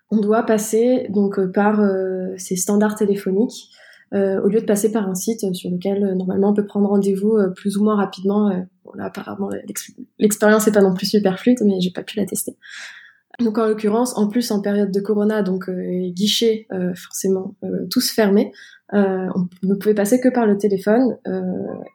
[0.10, 1.80] on doit passer donc par
[2.38, 3.70] ces standards téléphoniques
[4.16, 6.90] euh, au lieu de passer par un site sur lequel euh, normalement on peut prendre
[6.90, 8.50] rendez-vous euh, plus ou moins rapidement.
[8.84, 9.50] bon là apparemment
[10.18, 12.58] l'expérience n'est pas non plus super fluide, mais j'ai pas pu la tester.
[13.40, 17.56] Donc en l'occurrence, en plus en période de corona, donc guichets forcément
[17.90, 18.52] tous fermés,
[18.92, 21.18] on ne pouvait passer que par le téléphone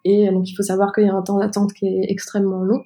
[0.05, 2.83] et donc il faut savoir qu'il y a un temps d'attente qui est extrêmement long.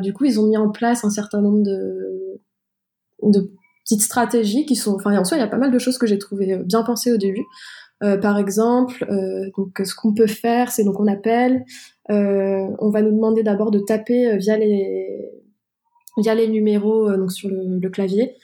[0.00, 2.40] du coup, ils ont mis en place un certain nombre de,
[3.22, 3.50] de
[3.84, 6.06] petites stratégies qui sont, enfin en soi, il y a pas mal de choses que
[6.06, 7.44] j'ai trouvé bien pensées au début.
[8.02, 11.64] Euh, par exemple, euh, donc ce qu'on peut faire, c'est donc on appelle,
[12.10, 15.30] euh, on va nous demander d'abord de taper via les
[16.18, 18.34] via les numéros donc sur le, le clavier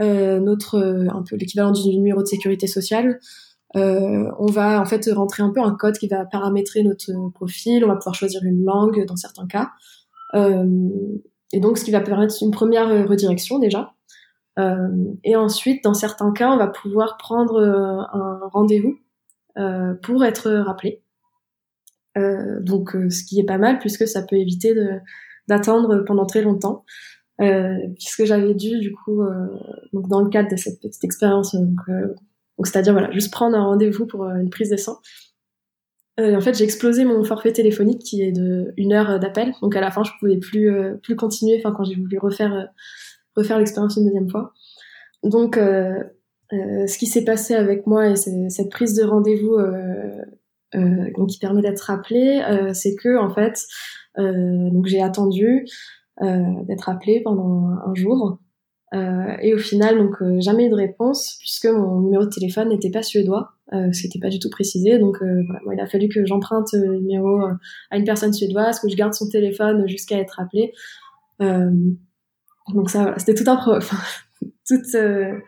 [0.00, 3.18] notre un peu l'équivalent du numéro de sécurité sociale.
[3.74, 7.84] On va en fait rentrer un peu un code qui va paramétrer notre profil.
[7.84, 9.70] On va pouvoir choisir une langue dans certains cas.
[10.34, 13.94] et donc, ce qui va permettre une première redirection déjà.
[14.58, 14.88] Euh,
[15.24, 18.98] et ensuite, dans certains cas, on va pouvoir prendre euh, un rendez-vous
[19.56, 21.02] euh, pour être rappelé.
[22.16, 24.74] donc, ce qui est pas mal puisque ça peut éviter
[25.46, 26.84] d'attendre pendant très longtemps.
[27.38, 29.22] puisque j'avais dû du coup
[29.92, 31.78] donc dans le cadre de cette petite expérience donc,
[32.66, 34.98] c'est-à-dire voilà juste prendre un rendez-vous pour une prise de sang
[36.18, 39.80] en fait j'ai explosé mon forfait téléphonique qui est de une heure d'appel donc à
[39.80, 42.68] la fin je pouvais plus plus continuer enfin quand j'ai voulu refaire
[43.38, 44.52] refaire l'expérience une deuxième fois.
[45.22, 46.02] Donc, euh,
[46.52, 51.62] euh, ce qui s'est passé avec moi et cette prise de rendez-vous euh, qui permet
[51.62, 52.42] d'être rappelé,
[52.74, 53.64] c'est que en fait,
[54.16, 55.66] donc j'ai attendu
[56.20, 58.38] d'être appelé pendant un jour.
[58.92, 63.02] Et au final, donc jamais eu de réponse puisque mon numéro de téléphone n'était pas
[63.02, 64.98] suédois, ce qui n'était pas du tout précisé.
[64.98, 67.40] Donc voilà, il a fallu que j'emprunte le numéro
[67.90, 70.72] à une personne suédoise, que je garde son téléphone jusqu'à être appelé.
[72.74, 73.96] Donc ça, c'était tout un enfin,
[74.66, 75.38] toute euh,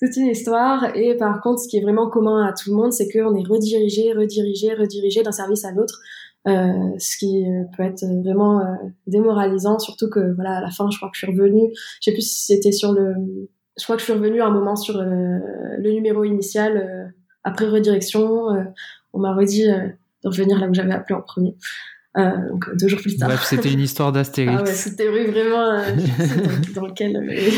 [0.00, 0.96] toute une histoire.
[0.96, 3.46] Et par contre, ce qui est vraiment commun à tout le monde, c'est qu'on est
[3.46, 6.00] redirigé, redirigé, redirigé d'un service à l'autre.
[6.48, 8.74] Euh, ce qui euh, peut être vraiment euh,
[9.06, 11.70] démoralisant, surtout que voilà à la fin, je crois que je suis revenue.
[12.00, 13.14] Je sais plus si c'était sur le,
[13.78, 17.12] je crois que je suis revenue un moment sur le numéro initial
[17.44, 18.46] après redirection.
[19.12, 21.56] on m'a redit de revenir là où j'avais appelé en premier.
[22.18, 23.28] Euh, donc deux jours plus tard.
[23.28, 24.56] Bref, c'était une histoire d'Astérix.
[24.58, 25.96] Ah ouais, c'était vraiment euh,
[26.74, 27.50] dans, lequel euh,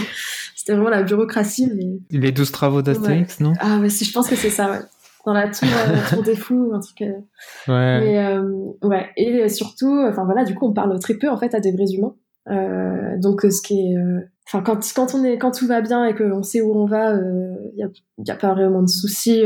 [0.55, 1.71] c'était vraiment la bureaucratie.
[1.75, 2.19] Mais...
[2.19, 3.55] Les douze travaux d'Astérix, non?
[3.61, 4.71] Ah ouais, si, je pense que c'est ça.
[4.71, 4.81] Ouais.
[5.25, 7.01] Dans la tour, la tour des fous, un truc.
[7.69, 8.01] Ouais.
[8.01, 8.39] Mais
[8.83, 11.73] ouais, et surtout, enfin voilà, du coup, on parle très peu en fait à des
[11.73, 12.15] vrais humains.
[13.19, 13.97] donc ce qui est
[14.49, 17.15] enfin quand quand on est quand tout va bien et qu'on sait où on va
[17.15, 19.45] il y a, y, a, pas vraiment de soucis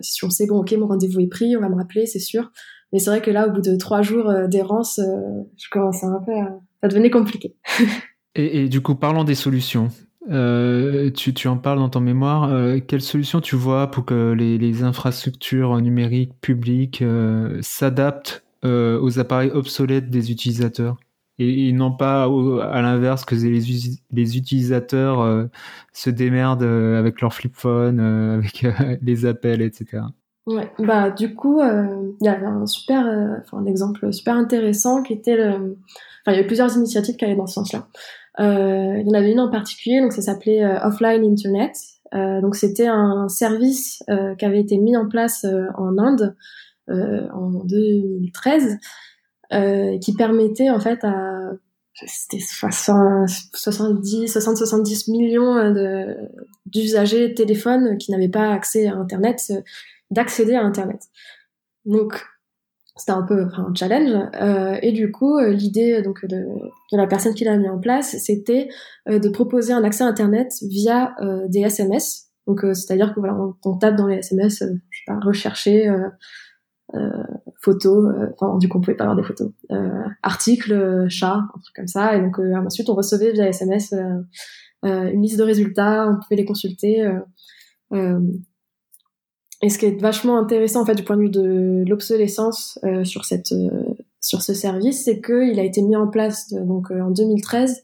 [0.00, 2.50] si on sait bon ok mon rendez-vous est pris on va me rappeler c'est sûr
[2.92, 6.06] mais c'est vrai que là, au bout de trois jours euh, d'errance, euh, je commençais
[6.06, 6.60] un peu à...
[6.82, 7.56] Ça devenait compliqué.
[8.34, 9.88] et, et, du coup, parlons des solutions.
[10.30, 12.44] Euh, tu, en parles dans ton mémoire.
[12.52, 19.50] Euh, quelles solutions tu vois pour que les, infrastructures numériques publiques euh, s'adaptent aux appareils
[19.50, 20.96] obsolètes des utilisateurs
[21.40, 25.48] et, non pas à l'inverse que les, utilisateurs
[25.92, 28.64] se démerdent avec leur flip phone, avec
[29.02, 30.02] les appels, etc.
[30.46, 35.12] Ouais, bah du coup, euh, il y avait un super, euh, exemple super intéressant qui
[35.12, 35.62] était enfin
[36.28, 37.86] il y avait plusieurs initiatives qui allaient dans ce sens-là.
[38.40, 41.76] Euh, il y en avait une en particulier, donc ça s'appelait Offline Internet.
[42.12, 44.02] donc c'était un service
[44.38, 46.34] qui avait été mis en place en Inde
[46.88, 48.78] en 2013,
[50.00, 51.52] qui permettait en fait à
[52.06, 55.74] c'était 70, 60-70 millions
[56.66, 59.52] d'usagers téléphones qui n'avaient pas accès à Internet
[60.10, 61.00] d'accéder à Internet.
[61.84, 62.24] Donc
[62.96, 64.12] c'était un peu un challenge.
[64.40, 67.78] Euh, et du coup euh, l'idée donc de, de, la personne qui l'a mis en
[67.78, 68.68] place c'était
[69.08, 73.36] euh, de proposer un accès à internet via euh, des SMS donc c'est-à-dire que voilà
[73.64, 75.88] on, tape dans les SMS je sais pas rechercher
[77.62, 79.52] photos enfin du coup on pouvait pas avoir des photos
[80.24, 82.16] articles chat un truc comme ça.
[82.16, 83.94] Et donc ensuite on recevait via SMS
[84.82, 87.08] une liste de résultats on pouvait les consulter
[89.62, 93.04] et ce qui est vachement intéressant en fait du point de vue de l'obsolescence euh,
[93.04, 93.84] sur cette euh,
[94.20, 97.82] sur ce service, c'est qu'il a été mis en place donc euh, en 2013.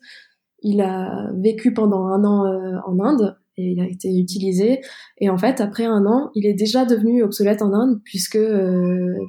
[0.63, 2.45] Il a vécu pendant un an
[2.85, 4.81] en Inde et il a été utilisé.
[5.19, 8.41] Et en fait, après un an, il est déjà devenu obsolète en Inde puisque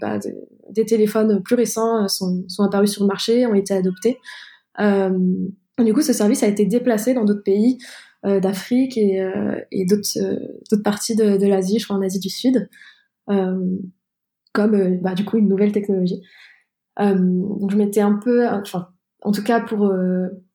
[0.02, 0.18] bah,
[0.72, 4.18] des téléphones plus récents sont, sont apparus sur le marché, ont été adoptés.
[4.80, 7.78] du coup, ce service a été déplacé dans d'autres pays.
[8.26, 10.36] Euh, d'Afrique et, euh, et d'autres euh,
[10.70, 12.70] d'autres parties de, de l'Asie, je crois en Asie du Sud,
[13.28, 16.22] comme bah, du coup une nouvelle technologie.
[16.98, 18.90] donc je m'étais un peu, enfin
[19.22, 19.90] en tout cas pour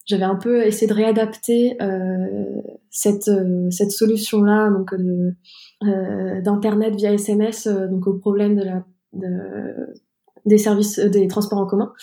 [0.05, 2.61] j'avais un peu essayé de réadapter euh,
[2.91, 3.31] cette
[3.71, 8.85] cette solution là donc euh, d'internet via SMS donc au problème de la
[9.15, 9.95] de,
[10.45, 11.95] des services des transports en commun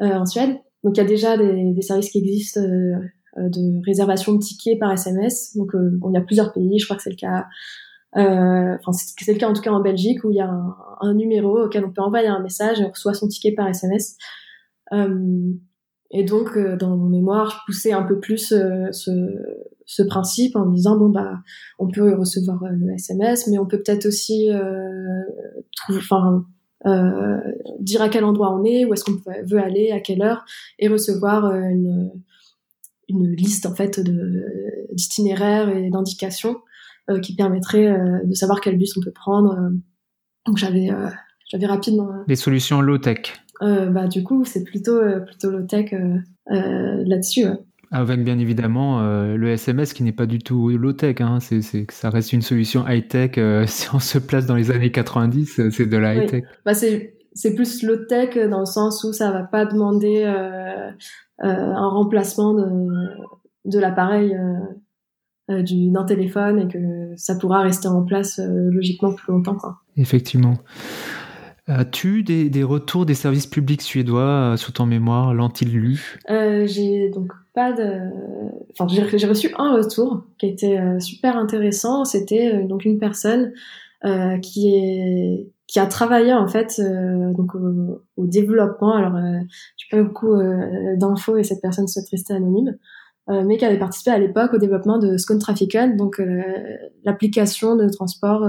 [0.00, 2.96] en Suède donc il y a déjà des, des services qui existent euh,
[3.36, 5.56] de réservation de tickets par SMS.
[5.56, 6.78] Donc, euh, il y a plusieurs pays.
[6.78, 7.46] Je crois que c'est le cas
[8.14, 11.14] Enfin, c'est le cas en tout cas en Belgique où il y a un, un,
[11.14, 14.18] numéro auquel on peut envoyer un message et reçoit son ticket par SMS.
[14.92, 19.34] et donc, dans mon mémoire, je poussais un peu plus ce,
[19.86, 21.38] ce principe en disant bon bah
[21.78, 24.50] on peut recevoir le SMS, mais on peut peut-être aussi
[25.88, 26.44] enfin
[26.84, 27.38] euh,
[27.78, 30.44] dire à quel endroit on est, où est-ce qu'on veut aller, à quelle heure,
[30.80, 32.10] et recevoir euh, une,
[33.20, 34.00] une liste en fait
[34.92, 36.56] d'itinéraires et d'indications
[37.10, 39.56] euh, qui permettrait de savoir quel bus on peut prendre.
[40.46, 40.90] Donc j'avais
[41.50, 43.34] j'avais rapidement des solutions low tech.
[43.60, 45.92] bah du coup c'est plutôt plutôt low tech
[46.46, 47.46] là-dessus.
[47.94, 51.40] Avec bien évidemment euh, le SMS qui n'est pas du tout low-tech, hein.
[51.40, 51.60] c'est,
[51.90, 53.32] ça reste une solution high-tech.
[53.36, 56.42] Euh, si on se place dans les années 90, euh, c'est de la high-tech.
[56.64, 60.24] Bah, c'est, c'est plus low-tech dans le sens où ça va pas demander
[61.38, 62.64] un remplacement de,
[63.64, 64.36] de l'appareil
[65.48, 69.56] du, d'un téléphone et que ça pourra rester en place logiquement plus longtemps.
[69.56, 69.78] Quoi.
[69.96, 70.54] Effectivement.
[71.66, 75.32] As-tu des, des, retours des services publics suédois sur ton mémoire?
[75.32, 76.18] L'ont-ils lu?
[76.28, 78.10] J'ai donc pas de.
[78.78, 82.04] Enfin, j'ai reçu un retour qui était euh, super intéressant.
[82.04, 83.52] C'était euh, donc une personne
[84.04, 88.94] euh, qui est qui a travaillé en fait euh, donc au, développement.
[88.94, 89.18] Alors,
[89.76, 90.36] j'ai pas beaucoup
[90.96, 92.76] d'infos et cette personne souhaite rester anonyme,
[93.28, 96.22] mais qui avait participé à l'époque au développement de Skånetrafiken, donc
[97.04, 98.46] l'application de transport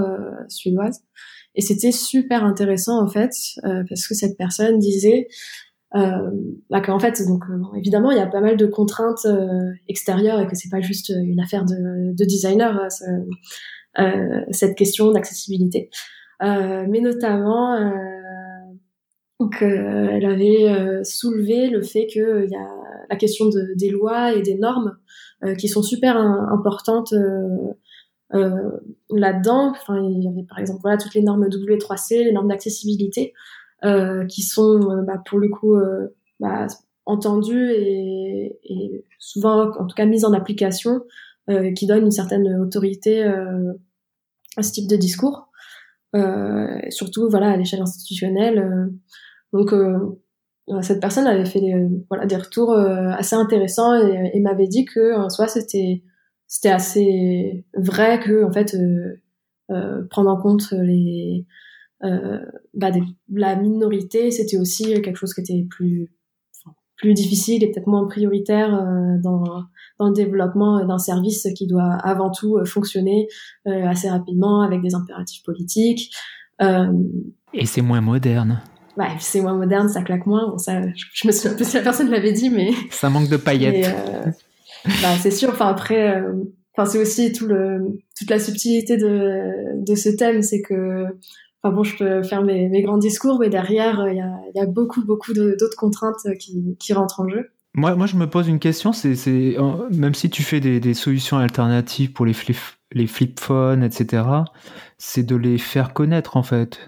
[0.48, 1.00] suédoise.
[1.56, 5.28] Et c'était super intéressant en fait parce que cette personne disait
[5.94, 6.30] euh,
[6.70, 10.40] bah, qu'en fait, donc euh, évidemment, il y a pas mal de contraintes euh, extérieures
[10.40, 12.88] et que c'est pas juste une affaire de, de designer
[13.98, 15.90] euh, cette question d'accessibilité,
[16.44, 17.78] mais notamment
[19.58, 22.68] qu'elle avait soulevé le fait qu'il y a
[23.10, 24.96] la question de, des lois et des normes
[25.58, 27.14] qui sont super importantes
[28.34, 28.70] euh,
[29.10, 29.70] là-dedans.
[29.70, 33.32] Enfin, il y avait par exemple voilà toutes les normes W3C, les normes d'accessibilité,
[33.84, 36.08] euh, qui sont euh, bah, pour le coup euh,
[36.40, 36.66] bah,
[37.06, 41.02] entendues et, et, souvent en tout cas mises en application,
[41.76, 45.50] qui donnent une certaine autorité à ce type de discours.
[46.90, 48.90] Surtout voilà à l'échelle institutionnelle.
[49.52, 49.72] donc
[50.80, 51.74] cette personne avait fait des,
[52.08, 56.02] voilà, des retours assez intéressants et, et m'avait dit que en soi c'était
[56.46, 58.76] c'était assez vrai que en fait
[59.70, 61.46] euh, prendre en compte les
[62.04, 62.38] euh,
[62.74, 62.90] bah,
[63.32, 66.12] la minorité, c'était aussi quelque chose qui était plus
[66.96, 69.44] plus difficile et peut-être moins prioritaire euh, dans,
[69.98, 73.28] dans le développement d'un service qui doit avant tout euh, fonctionner
[73.66, 76.14] assez rapidement avec des impératifs politiques.
[76.60, 78.62] et c'est moins moderne.
[78.96, 80.56] Ouais, c'est moins moderne, ça claque moins.
[80.58, 83.92] ça, je, me souviens plus si la personne l'avait dit, mais ça manque de paillettes.
[85.02, 85.50] bah, c'est sûr.
[85.50, 86.22] Enfin après,
[86.76, 91.06] enfin c'est aussi tout le toute la subtilité de de ce thème, c'est que
[91.64, 95.02] Enfin bon, je peux faire mes, grands discours, mais derrière, euh, il y a, beaucoup,
[95.02, 97.52] beaucoup d'autres contraintes euh, qui, rentrent en jeu.
[97.74, 99.16] Moi, moi, je me pose une question, c'est
[99.90, 102.58] même si tu fais des, des solutions alternatives pour les flip,
[102.92, 104.24] les flip phones, etc.,
[104.98, 106.86] c'est de les faire connaître en fait.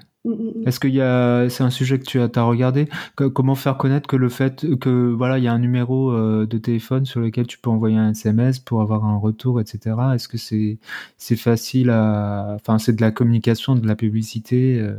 [0.64, 4.08] Est-ce qu'il y a, c'est un sujet que tu as, as regardé, comment faire connaître
[4.08, 7.46] que le fait que voilà, il y a un numéro euh, de téléphone sur lequel
[7.46, 9.96] tu peux envoyer un SMS pour avoir un retour, etc.
[10.14, 10.78] Est-ce que c'est
[11.16, 14.96] c'est facile à, enfin, c'est de la communication, de la publicité euh,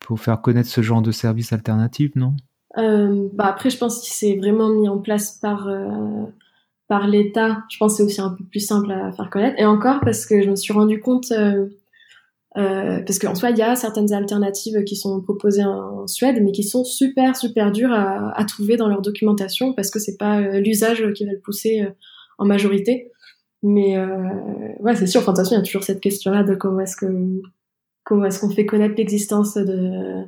[0.00, 2.34] pour faire connaître ce genre de service alternatif, non?
[2.78, 5.68] Euh, Bah après, je pense que c'est vraiment mis en place par
[6.88, 7.62] par l'État.
[7.70, 9.60] Je pense que c'est aussi un peu plus simple à faire connaître.
[9.60, 11.32] Et encore parce que je me suis rendu compte
[12.56, 16.52] euh, parce qu'en soi, il y a certaines alternatives qui sont proposées en Suède, mais
[16.52, 20.40] qui sont super, super dures à, à trouver dans leur documentation parce que c'est pas
[20.40, 21.90] euh, l'usage qui va le pousser euh,
[22.38, 23.12] en majorité.
[23.62, 24.08] Mais euh,
[24.80, 25.20] ouais, c'est sûr.
[25.20, 27.06] Enfin, de toute il y a toujours cette question-là de comment est-ce que
[28.04, 30.24] comment est-ce qu'on fait connaître l'existence de,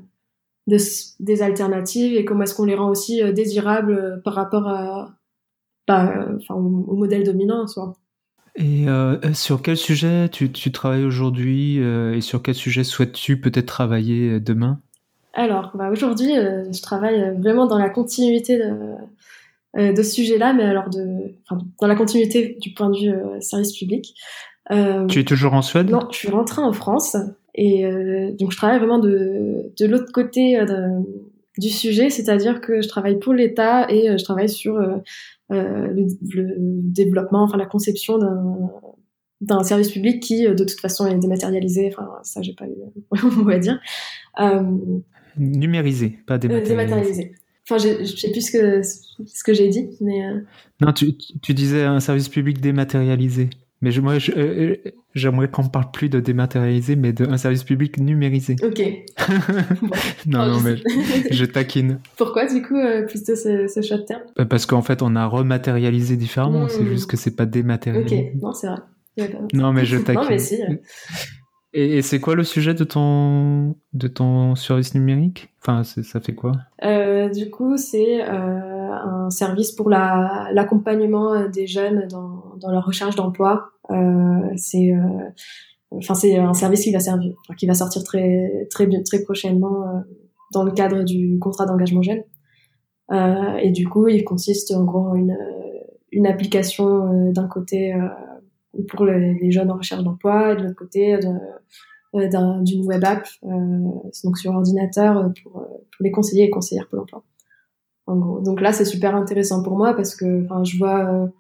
[0.67, 0.77] de,
[1.21, 5.15] des alternatives et comment est-ce qu'on les rend aussi désirables par rapport à,
[5.87, 7.97] bah, enfin, au, au modèle dominant, soit.
[8.59, 13.41] Et euh, sur quel sujet tu, tu travailles aujourd'hui euh, et sur quel sujet souhaites-tu
[13.41, 14.81] peut-être travailler euh, demain?
[15.33, 20.65] Alors, bah aujourd'hui, euh, je travaille vraiment dans la continuité de, de ce sujet-là, mais
[20.65, 24.15] alors de, enfin, dans la continuité du point de vue service public.
[25.09, 25.89] tu es toujours en Suède?
[25.89, 27.17] Non, je suis rentrée en France
[27.55, 27.85] et
[28.39, 31.05] donc je travaille vraiment de, de l'autre côté de,
[31.59, 34.97] du sujet, c'est-à-dire que je travaille pour l'État et je travaille sur euh,
[35.51, 38.71] le, le, développement, enfin la conception d'un
[39.41, 41.91] d'un service public qui euh, de toute façon est dématérialisé.
[41.93, 42.75] Enfin ça j'ai pas eu
[43.23, 43.81] on va dire.
[44.41, 44.63] Euh,
[45.37, 46.75] numérisé, pas dématérialisé.
[46.75, 47.35] dématérialisé.
[47.71, 50.23] Enfin, je sais plus ce que, ce que j'ai dit, mais.
[50.81, 53.51] Non, tu, tu disais un service public dématérialisé.
[53.81, 54.15] Mais je, moi,
[55.15, 58.57] j'aimerais qu'on parle plus de dématérialisé, mais d'un service public numérisé.
[58.63, 58.83] Ok.
[60.27, 60.77] non, non, mais
[61.31, 62.01] je taquine.
[62.17, 66.17] Pourquoi, du coup, plutôt ce, ce choix de terme Parce qu'en fait, on a rematérialisé
[66.17, 66.69] différemment.
[66.69, 66.89] C'est hmm.
[66.89, 68.33] juste que c'est pas dématérialisé.
[68.35, 68.79] Ok, non, c'est vrai.
[69.53, 70.15] Non, mais je taquine.
[70.23, 70.61] non, mais si.
[71.75, 75.55] Et, c'est quoi le sujet de ton, de ton service numérique?
[75.61, 76.53] Enfin, ça fait quoi?
[76.83, 83.17] Euh, Du coup, c'est euh, un service pour l'accompagnement des jeunes dans, dans leur recherche
[83.17, 83.71] d'emploi.
[83.91, 85.31] Euh, c'est euh,
[85.93, 89.83] enfin c'est un service qui va servir, qui va sortir très très bien, très prochainement
[89.83, 90.01] euh,
[90.53, 92.23] dans le cadre du contrat d'engagement jeune.
[93.63, 95.37] Et du coup, il consiste en gros une
[96.13, 97.95] une application d'un côté
[98.89, 101.19] pour les, jeunes en recherche d'emploi et de l'autre côté
[102.15, 103.49] d'une web app euh,
[104.25, 107.23] donc sur ordinateur pour, pour les conseillers et conseillères pour l'emploi
[108.07, 111.31] en gros donc là c'est super intéressant pour moi parce que je vois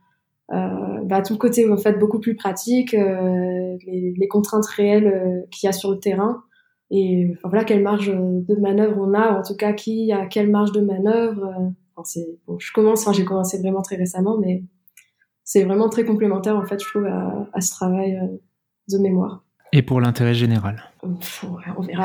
[0.50, 5.68] bah, tout le côté en fait beaucoup plus pratique les, les, contraintes réelles qu'il y
[5.68, 6.42] a sur le terrain
[6.90, 10.26] et enfin, voilà quelle marge de manœuvre on a ou en tout cas qui a
[10.26, 14.38] quelle marge de manœuvre enfin, c'est bon, je commence enfin j'ai commencé vraiment très récemment
[14.38, 14.64] mais
[15.48, 18.36] c'est vraiment très complémentaire en fait je trouve à, ce travail euh,
[18.92, 19.44] de mémoire.
[19.72, 20.82] Et pour l'intérêt général?
[21.02, 22.04] on verra.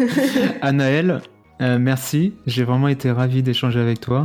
[0.60, 1.20] Anaël,
[1.60, 2.34] euh, merci.
[2.46, 4.24] J'ai vraiment été ravi d'échanger avec toi.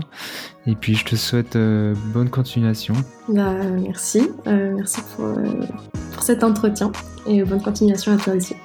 [0.66, 2.96] Et puis, je te souhaite euh, bonne continuation.
[3.28, 4.30] Bah, merci.
[4.46, 5.34] merci pour,
[6.14, 6.92] pour cet entretien.
[7.28, 8.56] Et bonne continuation à toi aussi.